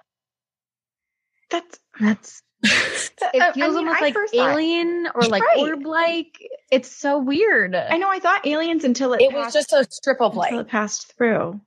[1.50, 5.58] that's That's it feels mean, almost I like first thought- alien or like Right.
[5.70, 6.38] orb like.
[6.70, 7.74] It's so weird.
[7.74, 8.10] I know.
[8.10, 9.22] I thought aliens until it.
[9.22, 10.66] It was just a strip of until light.
[10.66, 11.60] it passed through.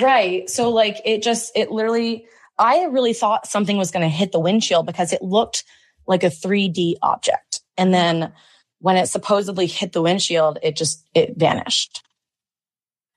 [0.00, 0.48] Right.
[0.50, 2.26] So like it just, it literally,
[2.60, 5.64] I really thought something was going to hit the windshield because it looked
[6.06, 7.62] like a 3D object.
[7.78, 8.32] And then
[8.80, 12.04] when it supposedly hit the windshield, it just, it vanished.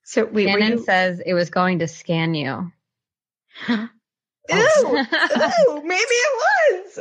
[0.03, 0.83] So wait, were Shannon you?
[0.83, 2.71] says it was going to scan you.
[3.67, 3.89] Ew,
[4.49, 6.43] ew, maybe it
[6.85, 6.99] was.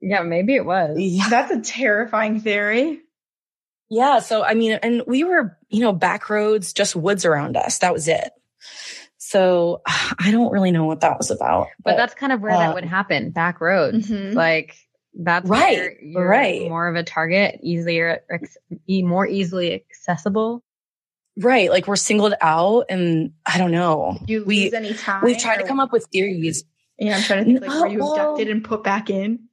[0.00, 0.98] yeah, maybe it was.
[0.98, 1.28] Yeah.
[1.30, 3.00] That's a terrifying theory.
[3.88, 4.18] Yeah.
[4.18, 7.78] So, I mean, and we were, you know, back roads, just woods around us.
[7.78, 8.32] That was it.
[9.28, 11.68] So I don't really know what that was about.
[11.82, 13.30] But that's kind of where uh, that would happen.
[13.30, 14.08] Back roads.
[14.08, 14.34] Mhm.
[14.34, 14.76] Like
[15.18, 16.68] that's Right, where you're right.
[16.68, 18.56] more of a target, easier, ex-
[18.88, 20.62] more easily accessible.
[21.38, 21.70] right.
[21.70, 24.18] Like we're singled out and I don't know.
[24.26, 25.24] You we, lose any time.
[25.24, 26.64] we've tried to come up with theories.
[26.98, 27.66] Yeah, I'm trying to think.
[27.66, 28.12] Like, were you No.
[28.12, 29.48] abducted and put back in?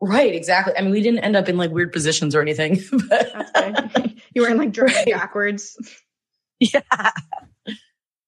[0.00, 0.34] Right.
[0.34, 0.74] Exactly.
[0.78, 2.78] I mean, we didn't end up in like weird positions or anything.
[3.08, 4.20] but- That's good.
[4.34, 5.12] you weren't like driving Right.
[5.14, 5.76] backwards.
[6.60, 6.80] yeah.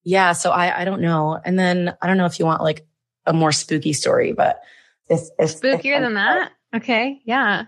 [0.05, 0.33] Yeah.
[0.33, 1.39] So I, I don't know.
[1.45, 2.87] And then I don't know if you want like
[3.27, 4.61] a more spooky story, but
[5.09, 6.53] if, if Spookier if- than that.
[6.75, 7.21] Okay.
[7.25, 7.65] Yeah.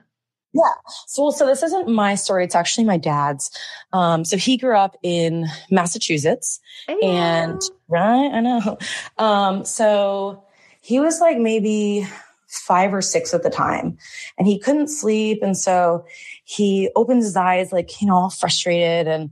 [0.54, 0.62] Yeah.
[1.06, 2.44] So, so this isn't my story.
[2.44, 3.50] It's actually my dad's.
[3.92, 6.60] Um, so he grew up in Massachusetts
[7.02, 8.78] and right, I know.
[9.18, 10.44] Um, so
[10.82, 12.06] he was like maybe
[12.48, 13.96] five or six at the time
[14.36, 15.38] and he couldn't sleep.
[15.42, 16.04] And so
[16.44, 19.08] he opens his eyes, like, you know, all frustrated.
[19.08, 19.30] And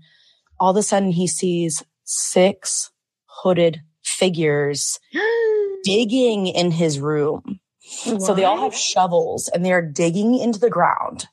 [0.59, 2.91] all of a sudden he sees six
[3.27, 4.99] hooded figures
[5.85, 7.61] digging in his room.
[7.83, 11.27] So they all have shovels and they're digging into the ground.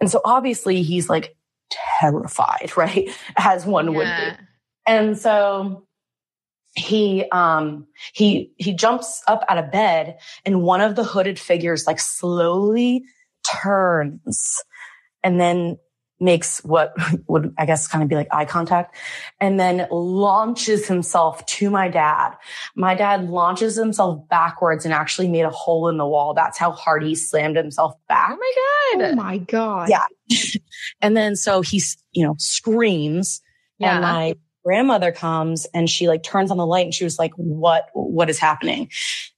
[0.00, 1.34] And so obviously he's like
[2.00, 3.08] terrified, right?
[3.36, 4.44] As one would be.
[4.86, 5.86] And so
[6.74, 11.86] he um he he jumps up out of bed and one of the hooded figures
[11.86, 13.02] like slowly
[13.44, 14.62] turns
[15.24, 15.76] and then
[16.20, 16.94] makes what
[17.28, 18.96] would I guess kind of be like eye contact
[19.40, 22.32] and then launches himself to my dad.
[22.74, 26.34] My dad launches himself backwards and actually made a hole in the wall.
[26.34, 28.30] That's how hard he slammed himself back.
[28.32, 29.12] Oh my god.
[29.12, 29.88] Oh my god.
[29.90, 30.06] Yeah.
[31.00, 33.40] and then so he's, you know, screams
[33.78, 33.94] Yeah.
[33.94, 37.32] and my grandmother comes and she like turns on the light and she was like,
[37.36, 38.90] what, what is happening?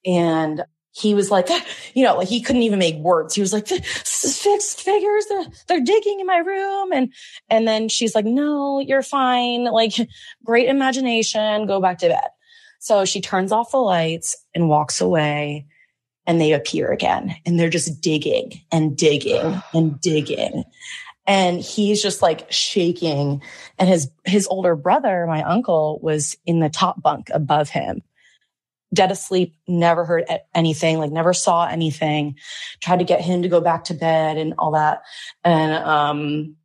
[0.05, 1.65] And he was like, ah,
[1.95, 3.35] you know, like he couldn't even make words.
[3.35, 6.93] He was like, fixed figures, they're, they're digging in my room.
[6.93, 7.13] And,
[7.49, 9.65] and then she's like, no, you're fine.
[9.65, 9.93] Like
[10.45, 11.67] great imagination.
[11.67, 12.29] Go back to bed.
[12.81, 15.67] So she turns off the lights and walks away
[16.27, 20.65] and they appear again and they're just digging and digging and digging.
[21.27, 23.43] And he's just like shaking
[23.79, 28.03] and his, his older brother, my uncle was in the top bunk above him
[28.93, 30.25] dead asleep, never heard
[30.55, 32.37] anything, like never saw anything,
[32.81, 35.03] tried to get him to go back to bed and all that.
[35.45, 36.57] And, um,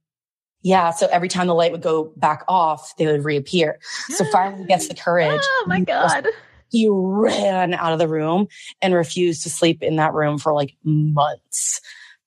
[0.62, 0.90] yeah.
[0.90, 3.78] So every time the light would go back off, they would reappear.
[4.10, 5.42] So finally he gets the courage.
[5.44, 6.26] Oh my god.
[6.72, 8.48] He ran out of the room
[8.82, 11.80] and refused to sleep in that room for like months.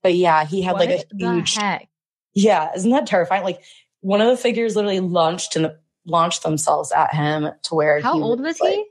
[0.05, 1.89] But yeah, he had like a huge, heck?
[2.35, 2.71] yeah.
[2.77, 3.43] Isn't that terrifying?
[3.43, 3.61] Like
[4.01, 5.73] one of the figures literally launched and
[6.07, 8.85] launched themselves at him to where How old was like- he?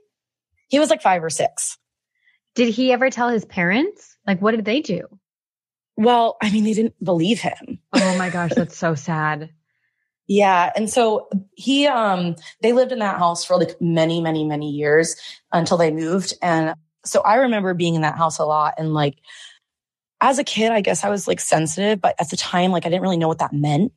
[0.68, 1.76] He was like five or six.
[2.54, 4.16] Did he ever tell his parents?
[4.26, 5.06] Like, what did they do?
[5.96, 7.80] Well, I mean, they didn't believe him.
[7.92, 9.50] Oh my gosh, that's so sad.
[10.28, 10.70] Yeah.
[10.76, 15.16] And so he, um, they lived in that house for like many, many, many years
[15.52, 16.34] until they moved.
[16.42, 18.74] And so I remember being in that house a lot.
[18.76, 19.16] And like,
[20.20, 22.88] as a kid, I guess I was like sensitive, but at the time, like I
[22.88, 23.92] didn't really know what that meant.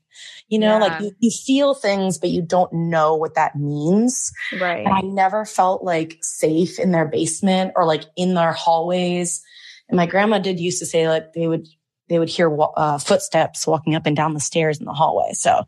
[0.49, 4.32] You know, like you, you feel things, but you don't know what that means.
[4.59, 4.86] Right.
[4.86, 9.41] And I never felt like safe in their basement or like in their hallways.
[9.88, 11.67] And my grandma did used to say like they would,
[12.09, 15.32] they would hear uh, footsteps walking up and down the stairs in the hallway.
[15.34, 15.63] So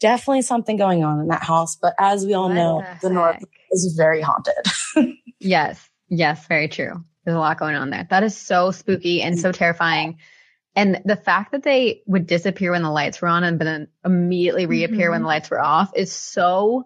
[0.00, 1.76] definitely something going on in that house.
[1.76, 4.54] But as we all What know, the the North is very haunted.
[5.44, 5.90] Yes.
[6.08, 6.46] Yes.
[6.46, 7.04] Very true.
[7.24, 8.06] There's a lot going on there.
[8.10, 10.18] That is so spooky and so terrifying.
[10.74, 14.66] And the fact that they would disappear when the lights were on and then immediately
[14.66, 15.26] reappear when the mm-hmm.
[15.26, 16.84] lights were off is so.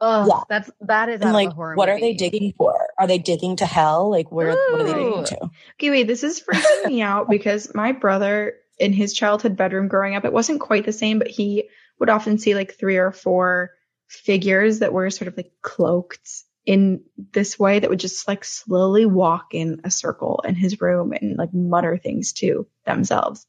[0.00, 0.44] Oh, Yeah.
[0.48, 2.72] that's that is like, what are they digging for?
[2.96, 4.08] Are they digging to hell?
[4.10, 5.50] Like, where, what are they digging to?
[5.74, 10.14] Okay, wait, this is freaking me out because my brother in his childhood bedroom growing
[10.14, 13.70] up, it wasn't quite the same, but he would often see like three or four
[14.06, 17.00] figures that were sort of like cloaked in
[17.32, 21.38] this way that would just like slowly walk in a circle in his room and
[21.38, 23.46] like mutter things to themselves.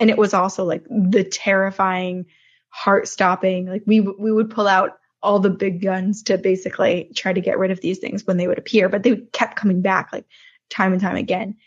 [0.00, 2.26] And it was also like the terrifying,
[2.68, 7.32] heart stopping, like we, we would pull out all the big guns to basically try
[7.32, 10.12] to get rid of these things when they would appear, but they kept coming back
[10.12, 10.24] like
[10.68, 11.58] time and time again.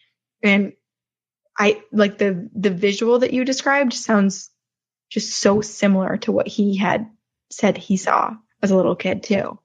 [0.44, 0.74] And
[1.58, 4.50] I like the the visual that you described sounds
[5.10, 7.10] just so similar to what he had
[7.50, 9.58] said he saw as a little kid too.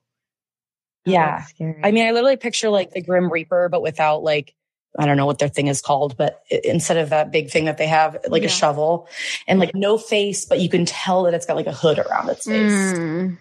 [1.06, 1.42] Oh, Yeah.
[1.44, 1.80] scary.
[1.84, 4.54] I mean, I literally picture like the Grim Reaper, but without like,
[4.98, 7.76] I don't know what their thing is called, but instead of that big thing that
[7.78, 8.46] they have, like Yeah.
[8.48, 9.08] a shovel
[9.46, 12.30] and like no face, but you can tell that it's got like a hood around
[12.30, 12.72] its face.
[12.72, 13.38] Mm.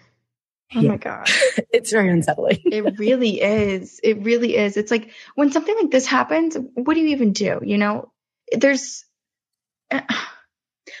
[0.74, 0.88] Oh Yeah.
[0.90, 1.28] my god.
[1.72, 2.58] It's very unsettling.
[2.64, 4.00] It really is.
[4.02, 4.76] It really is.
[4.76, 7.60] It's like when something like this happens, what do you even do?
[7.64, 8.12] You know,
[8.52, 9.04] there's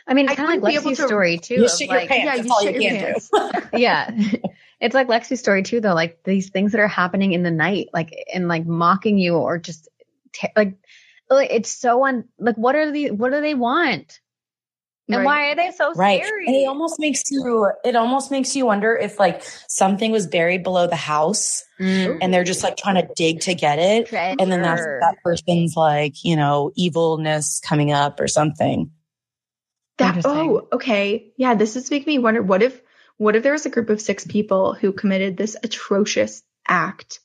[0.08, 1.54] I mean, I it's kind of wouldn't like be Lexi's to- story too.
[1.54, 2.14] You of, shit your pants.
[2.16, 3.30] yeah, That's you all shit you your can pants.
[3.72, 3.78] do.
[3.78, 4.10] yeah.
[4.80, 5.94] It's like Lexi's story too, though.
[5.94, 9.58] Like these things that are happening in the night, like and like mocking you or
[9.58, 9.88] just
[10.32, 10.74] te- like,
[11.30, 14.20] like it's so un like what are the what do they want?
[15.08, 15.24] And Right.
[15.24, 16.20] why are they so Right.
[16.20, 16.46] scary?
[16.48, 20.62] And it almost makes you, it almost makes you wonder if like something was buried
[20.64, 22.18] below the house Mm.
[22.20, 24.12] and they're just like trying to dig to get it.
[24.12, 28.90] And then that's that person's like, you know, evilness coming up or something.
[29.98, 31.32] That oh, okay.
[31.36, 32.82] Yeah, this is making me wonder what if
[33.18, 37.20] what if there was a group of six people who committed this atrocious act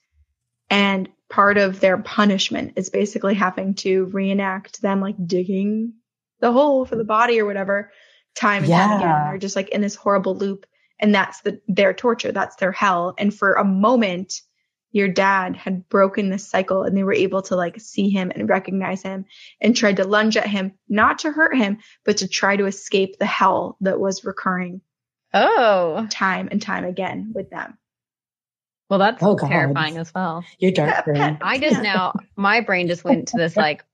[0.70, 5.94] and part of their punishment is basically having to reenact them like digging
[6.39, 7.92] the hole for the body or whatever
[8.36, 9.26] time and time again.
[9.30, 10.66] They're just like in this horrible loop
[11.00, 13.14] and that's the their torture, that's their hell.
[13.18, 14.42] And for a moment
[14.94, 18.50] your dad had broken this cycle and they were able to like see him and
[18.50, 19.26] recognize him
[19.62, 23.18] and tried to lunge at him, not to hurt him, but to try to escape
[23.18, 24.82] the hell that was recurring
[25.34, 27.78] Oh, time and time again with them.
[28.90, 29.48] well, that's Oh, God.
[29.50, 30.44] terrifying as well.
[30.60, 31.06] You're dark.
[31.08, 31.82] Yeah, I just Yeah.
[31.82, 33.86] now my brain just went to this like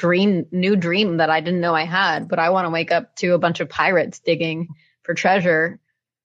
[0.00, 3.14] dream, new dream that I didn't know I had, but I want to wake up
[3.16, 4.68] to a bunch of pirates digging
[5.02, 5.78] for treasure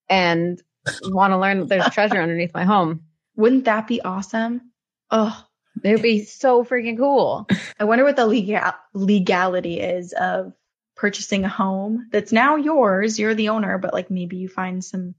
[0.08, 0.62] and
[1.02, 3.02] want to learn that there's treasure underneath my home.
[3.36, 4.72] Wouldn't that be awesome?
[5.12, 5.46] Oh,
[5.84, 7.46] It would be so freaking cool.
[7.80, 8.62] I wonder what the legal
[8.94, 10.54] legality is of
[10.98, 13.18] purchasing a home that's now yours.
[13.20, 15.16] You're the owner, but like maybe you find some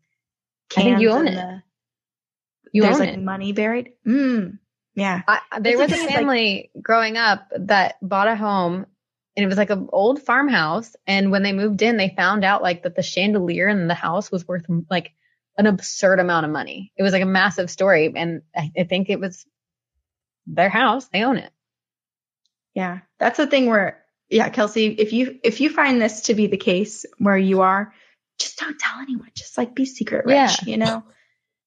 [0.76, 1.36] I think you own in it.
[1.36, 1.62] the-
[2.72, 3.22] You there's own like it.
[3.22, 3.92] money buried.
[4.06, 4.58] Mm,
[4.94, 5.22] yeah.
[5.26, 8.84] I, there was a is, like- family growing up that bought a home
[9.36, 10.94] and it was like an old farmhouse.
[11.06, 14.30] And when they moved in, they found out like that the chandelier in the house
[14.32, 15.12] was worth like
[15.56, 16.92] an absurd amount of money.
[16.96, 18.12] It was like a massive story.
[18.14, 19.46] And I, I think it was
[20.46, 21.06] their house.
[21.08, 21.52] They own it.
[22.74, 22.98] Yeah.
[23.18, 26.56] That's the thing where, yeah, Kelsey, if you, if you find this to be the
[26.56, 27.92] case where you are,
[28.38, 29.30] just don't tell anyone.
[29.34, 30.54] Just like be secret rich, Yeah.
[30.64, 31.02] you know?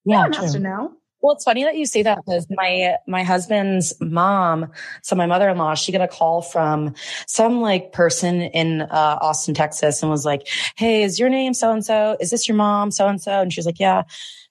[0.06, 0.94] Yeah, no one has to know.
[1.22, 4.72] Well, it's funny that you say that because my my husband's mom,
[5.04, 6.96] so my mother in law, she got a call from
[7.28, 10.48] some like person in uh, Austin, Texas, and was like,
[10.78, 12.18] "Hey, is your name so and so?
[12.20, 14.04] Is this your mom so and so?" And she was like, "Yeah."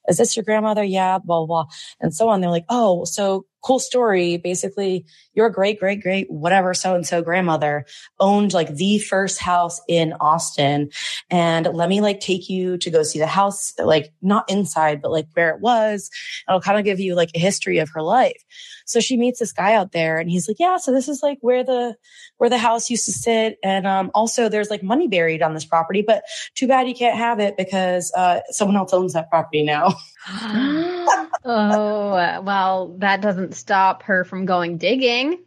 [0.07, 0.83] Is this your grandmother?
[0.83, 1.73] Yeah, blah, blah, blah.
[1.99, 2.41] And so on.
[2.41, 4.37] They're like, oh, so cool story.
[4.37, 7.85] Basically, your great, great, great, whatever, so and so grandmother
[8.19, 10.89] owned like the first house in Austin.
[11.29, 15.11] And let me like take you to go see the house, like not inside, but
[15.11, 16.09] like where it was.
[16.47, 18.43] It'll kind of give you like a history of her life.
[18.85, 21.37] So she meets this guy out there and he's like, yeah, so this is like
[21.41, 21.95] where the,
[22.37, 23.57] where the house used to sit.
[23.63, 26.23] And, um, also there's like money buried on this property, but
[26.55, 29.93] too bad you can't have it because, uh, someone else owns that property now.
[31.45, 35.43] oh, well, that doesn't stop her from going digging.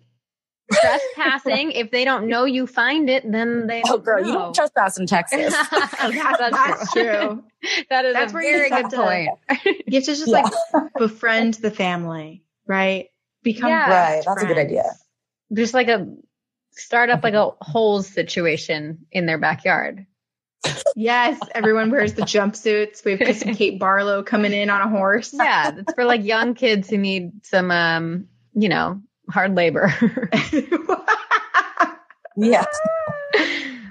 [0.73, 1.73] Trespassing.
[1.73, 4.73] if they don't know you find it, then they Oh, don't girl, you don't trust
[4.99, 5.55] in Texas.
[5.55, 7.45] Oh, that's, that's true.
[7.91, 8.97] That is That's a where you very good have to-
[9.87, 10.43] You have to just Yeah.
[10.43, 10.53] like
[10.97, 13.09] befriend the family, right?
[13.43, 13.91] Become Yeah.
[13.91, 14.85] Right, best that's a good idea.
[15.53, 16.09] Just like a
[16.71, 20.07] start up like a holes situation in their backyard.
[20.97, 23.05] Yes, everyone wears the jumpsuits.
[23.05, 25.33] We have Kissin' Kate Barlow coming in on a horse.
[25.33, 29.01] Yeah, it's for like young kids who need some, um, you know,
[29.31, 29.93] hard labor.
[32.37, 32.65] Yeah.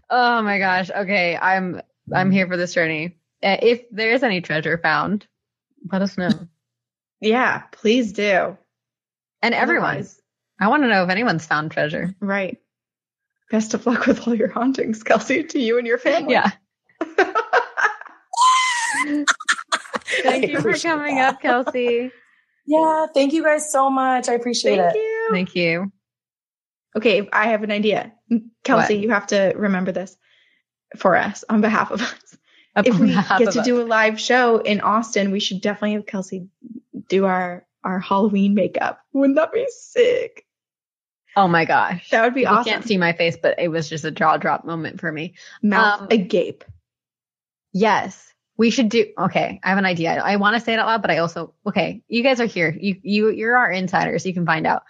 [0.09, 0.89] oh my gosh.
[0.91, 1.81] Okay, I'm
[2.13, 3.17] I'm here for this journey.
[3.41, 5.25] Uh, If there is any treasure found,
[5.91, 6.29] let us know.
[7.21, 8.57] yeah, please do.
[9.41, 10.19] And everyone, Otherwise-
[10.59, 12.13] I want to know if anyone's found treasure.
[12.19, 12.57] Right.
[13.49, 16.33] Best of luck with all your hauntings, Kelsey, to you and your family.
[16.33, 16.51] Yeah.
[20.23, 21.35] Thank you for coming that.
[21.35, 22.11] up, Kelsey.
[22.65, 23.07] Yeah.
[23.13, 24.29] Thank you guys so much.
[24.29, 24.99] I appreciate Thank it.
[24.99, 25.27] you.
[25.31, 25.91] Thank you.
[26.95, 28.13] Okay, I have an idea.
[28.63, 29.03] Kelsey, What?
[29.03, 30.15] you have to remember this
[30.97, 32.37] for us on behalf of us.
[32.77, 36.47] if we get to do a live show in Austin, we should definitely have Kelsey
[37.09, 38.99] do our our Halloween makeup.
[39.11, 40.45] Wouldn't that be sick?
[41.35, 42.71] oh my gosh, That would be you awesome.
[42.71, 45.33] can't see my face, but it was just a jaw drop moment for me.
[45.63, 46.63] Mouth um, agape.
[47.73, 48.31] Yes.
[48.55, 49.59] We should do okay.
[49.63, 50.13] I have an idea.
[50.13, 52.03] I want to say it out loud, but I also okay.
[52.07, 52.75] You guys are here.
[52.79, 54.25] You you you're our insiders.
[54.25, 54.83] You can find out.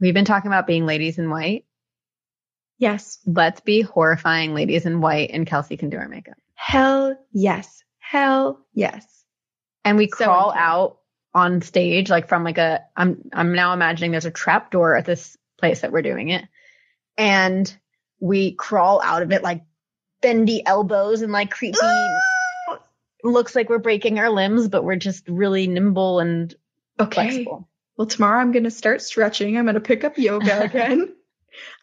[0.00, 1.64] We've been talking about being ladies in white.
[2.78, 3.18] Yes.
[3.24, 6.36] Let's be horrifying ladies in white, and Kelsey can do our makeup.
[6.54, 7.82] Hell yes.
[7.98, 9.06] Hell yes.
[9.84, 10.98] And we So crawl out
[11.32, 12.82] on stage like from like a.
[12.96, 16.44] I'm I'm now imagining there's a trap door at this place that we're doing it,
[17.16, 17.72] and
[18.18, 19.62] we crawl out of it like
[20.22, 21.78] bendy elbows and like creepy.
[23.24, 26.54] looks like we're breaking our limbs, but we're just really nimble and
[26.98, 27.14] Okay.
[27.22, 27.68] flexible.
[27.96, 29.56] Well, tomorrow I'm going to start stretching.
[29.56, 31.14] I'm going to pick up yoga again.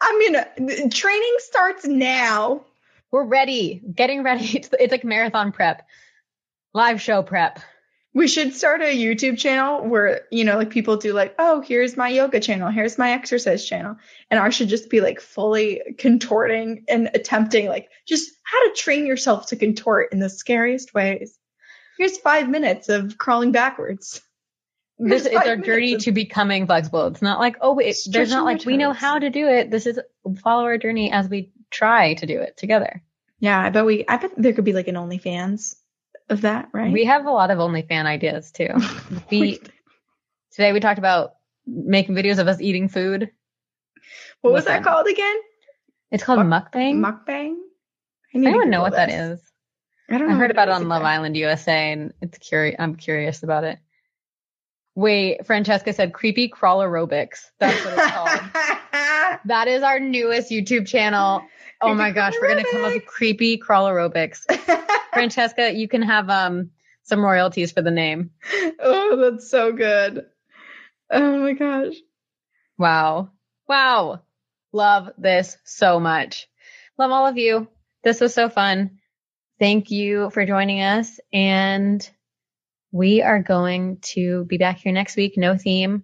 [0.02, 2.62] I'm going to, training starts now.
[3.12, 4.46] We're ready, getting ready.
[4.58, 5.88] It's, it's like marathon prep,
[6.74, 7.60] live show prep.
[8.16, 11.98] We should start a YouTube channel where, you know, like people do like, oh, here's
[11.98, 12.70] my yoga channel.
[12.70, 13.96] Here's my exercise channel.
[14.30, 19.08] And ours should just be like fully contorting and attempting like just how to train
[19.08, 21.40] yourself to contort in the scariest ways.
[21.98, 24.22] Here's five minutes of crawling backwards.
[25.00, 27.08] This is our journey to becoming flexible.
[27.08, 29.72] It's not like, oh, wait, there's not like we know how to do it.
[29.72, 30.00] This is
[30.44, 33.04] follow our journey as we try to do it together.
[33.40, 35.76] Yeah, I bet we, I bet there could be like an OnlyFans
[36.34, 36.92] of that, right?
[36.92, 38.68] We have a lot of OnlyFan ideas too.
[39.32, 39.62] We
[40.52, 43.32] today we talked about making videos of us eating food.
[44.42, 45.36] what was that called again?
[46.12, 46.96] It's called mukbang.
[47.00, 47.56] Mukbang?
[48.36, 49.40] I I need to don't know what that this.
[49.40, 49.52] is.
[50.10, 51.04] I don't I heard about it on Love.
[51.04, 52.76] Island USA, and it's curious.
[52.78, 53.80] I'm curious about it.
[54.96, 57.46] Wait, Francesca said creepy crawl aerobics.
[57.60, 59.40] That's what it's called.
[59.46, 61.44] that is our newest YouTube channel.
[61.84, 64.46] Oh my gosh, we're gonna come up with creepy crawl aerobics.
[65.14, 66.72] Francesca, you can have um
[67.04, 68.32] some royalties for the name.
[68.80, 70.26] oh, that's so good.
[71.12, 71.96] Oh my gosh.
[72.78, 73.32] Wow.
[73.68, 74.22] Wow.
[74.72, 76.48] Love this so much.
[76.98, 77.68] Love all of you.
[78.04, 79.00] This was so fun.
[79.60, 81.20] Thank you for joining us.
[81.32, 82.10] And
[82.92, 85.34] we are going to be back here next week.
[85.38, 86.04] No theme.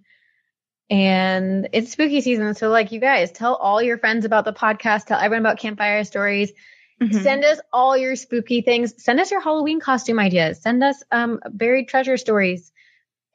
[0.90, 2.54] And it's spooky season.
[2.54, 6.02] So, like, you guys tell all your friends about the podcast, tell everyone about campfire
[6.04, 6.52] stories.
[7.00, 7.22] Mhm.
[7.22, 9.02] Send us all your spooky things.
[9.02, 10.60] Send us your Halloween costume ideas.
[10.60, 12.72] Send us um, buried treasure stories.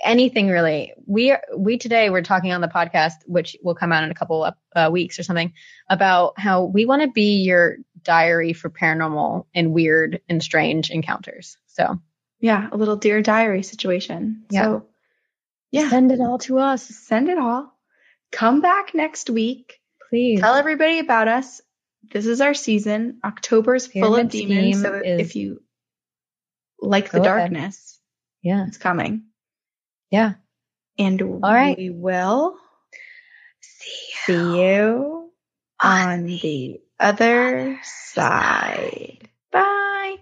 [0.03, 0.93] Anything really.
[1.07, 4.13] We are, we today we're talking on the podcast, which will come out in a
[4.13, 5.53] couple of uh, weeks or something,
[5.89, 11.57] about how we want to be your diary for paranormal and weird and strange encounters.
[11.67, 11.99] So
[12.41, 14.43] yeah, a little dear diary situation.
[14.51, 14.63] Yeah.
[14.63, 14.87] So
[15.75, 17.71] yeah, send it all to us, send it all.
[18.31, 19.79] Come back next week.
[20.09, 20.39] please.
[20.41, 21.61] Tell everybody about us.
[22.11, 23.19] This is our season.
[23.23, 24.81] October's full of demons.
[24.81, 25.61] So if you
[26.79, 27.51] like the Go ahead.
[27.51, 27.99] darkness,
[28.41, 29.23] Yeah, it's coming.
[30.11, 30.33] yeah.
[30.97, 31.77] And right.
[31.77, 32.57] we will
[33.59, 35.31] see you
[35.81, 39.27] on the other side.
[39.51, 40.15] Bye.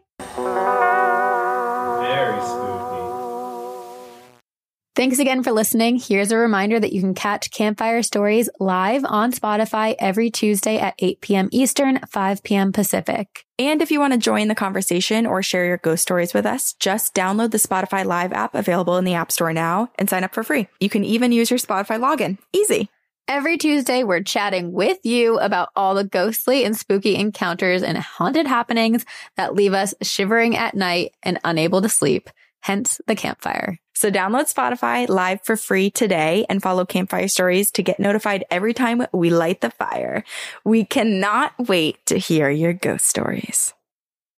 [4.95, 5.97] Thanks again for listening.
[5.97, 10.93] Here's a reminder that you can catch Campfire Stories live on Spotify every Tuesday at
[10.99, 11.49] 8 p.m.
[11.51, 12.71] Eastern, 5 p.m.
[12.71, 13.43] Pacific.
[13.57, 16.73] And if you want to join the conversation or share your ghost stories with us,
[16.73, 20.35] just download the Spotify Live app available in the App Store now and sign up
[20.35, 20.67] for free.
[20.79, 22.37] You can even use your Spotify login.
[22.53, 22.87] Easy.
[23.27, 28.45] Every Tuesday, we're chatting with you about all the ghostly and spooky encounters and haunted
[28.45, 29.05] happenings
[29.37, 32.29] that leave us shivering at night and unable to sleep,
[32.59, 33.79] hence the campfire.
[34.03, 38.73] So download Spotify live for free today and follow Campfire Stories to get notified every
[38.73, 40.25] time we light the fire.
[40.65, 43.73] We cannot wait to hear your ghost stories.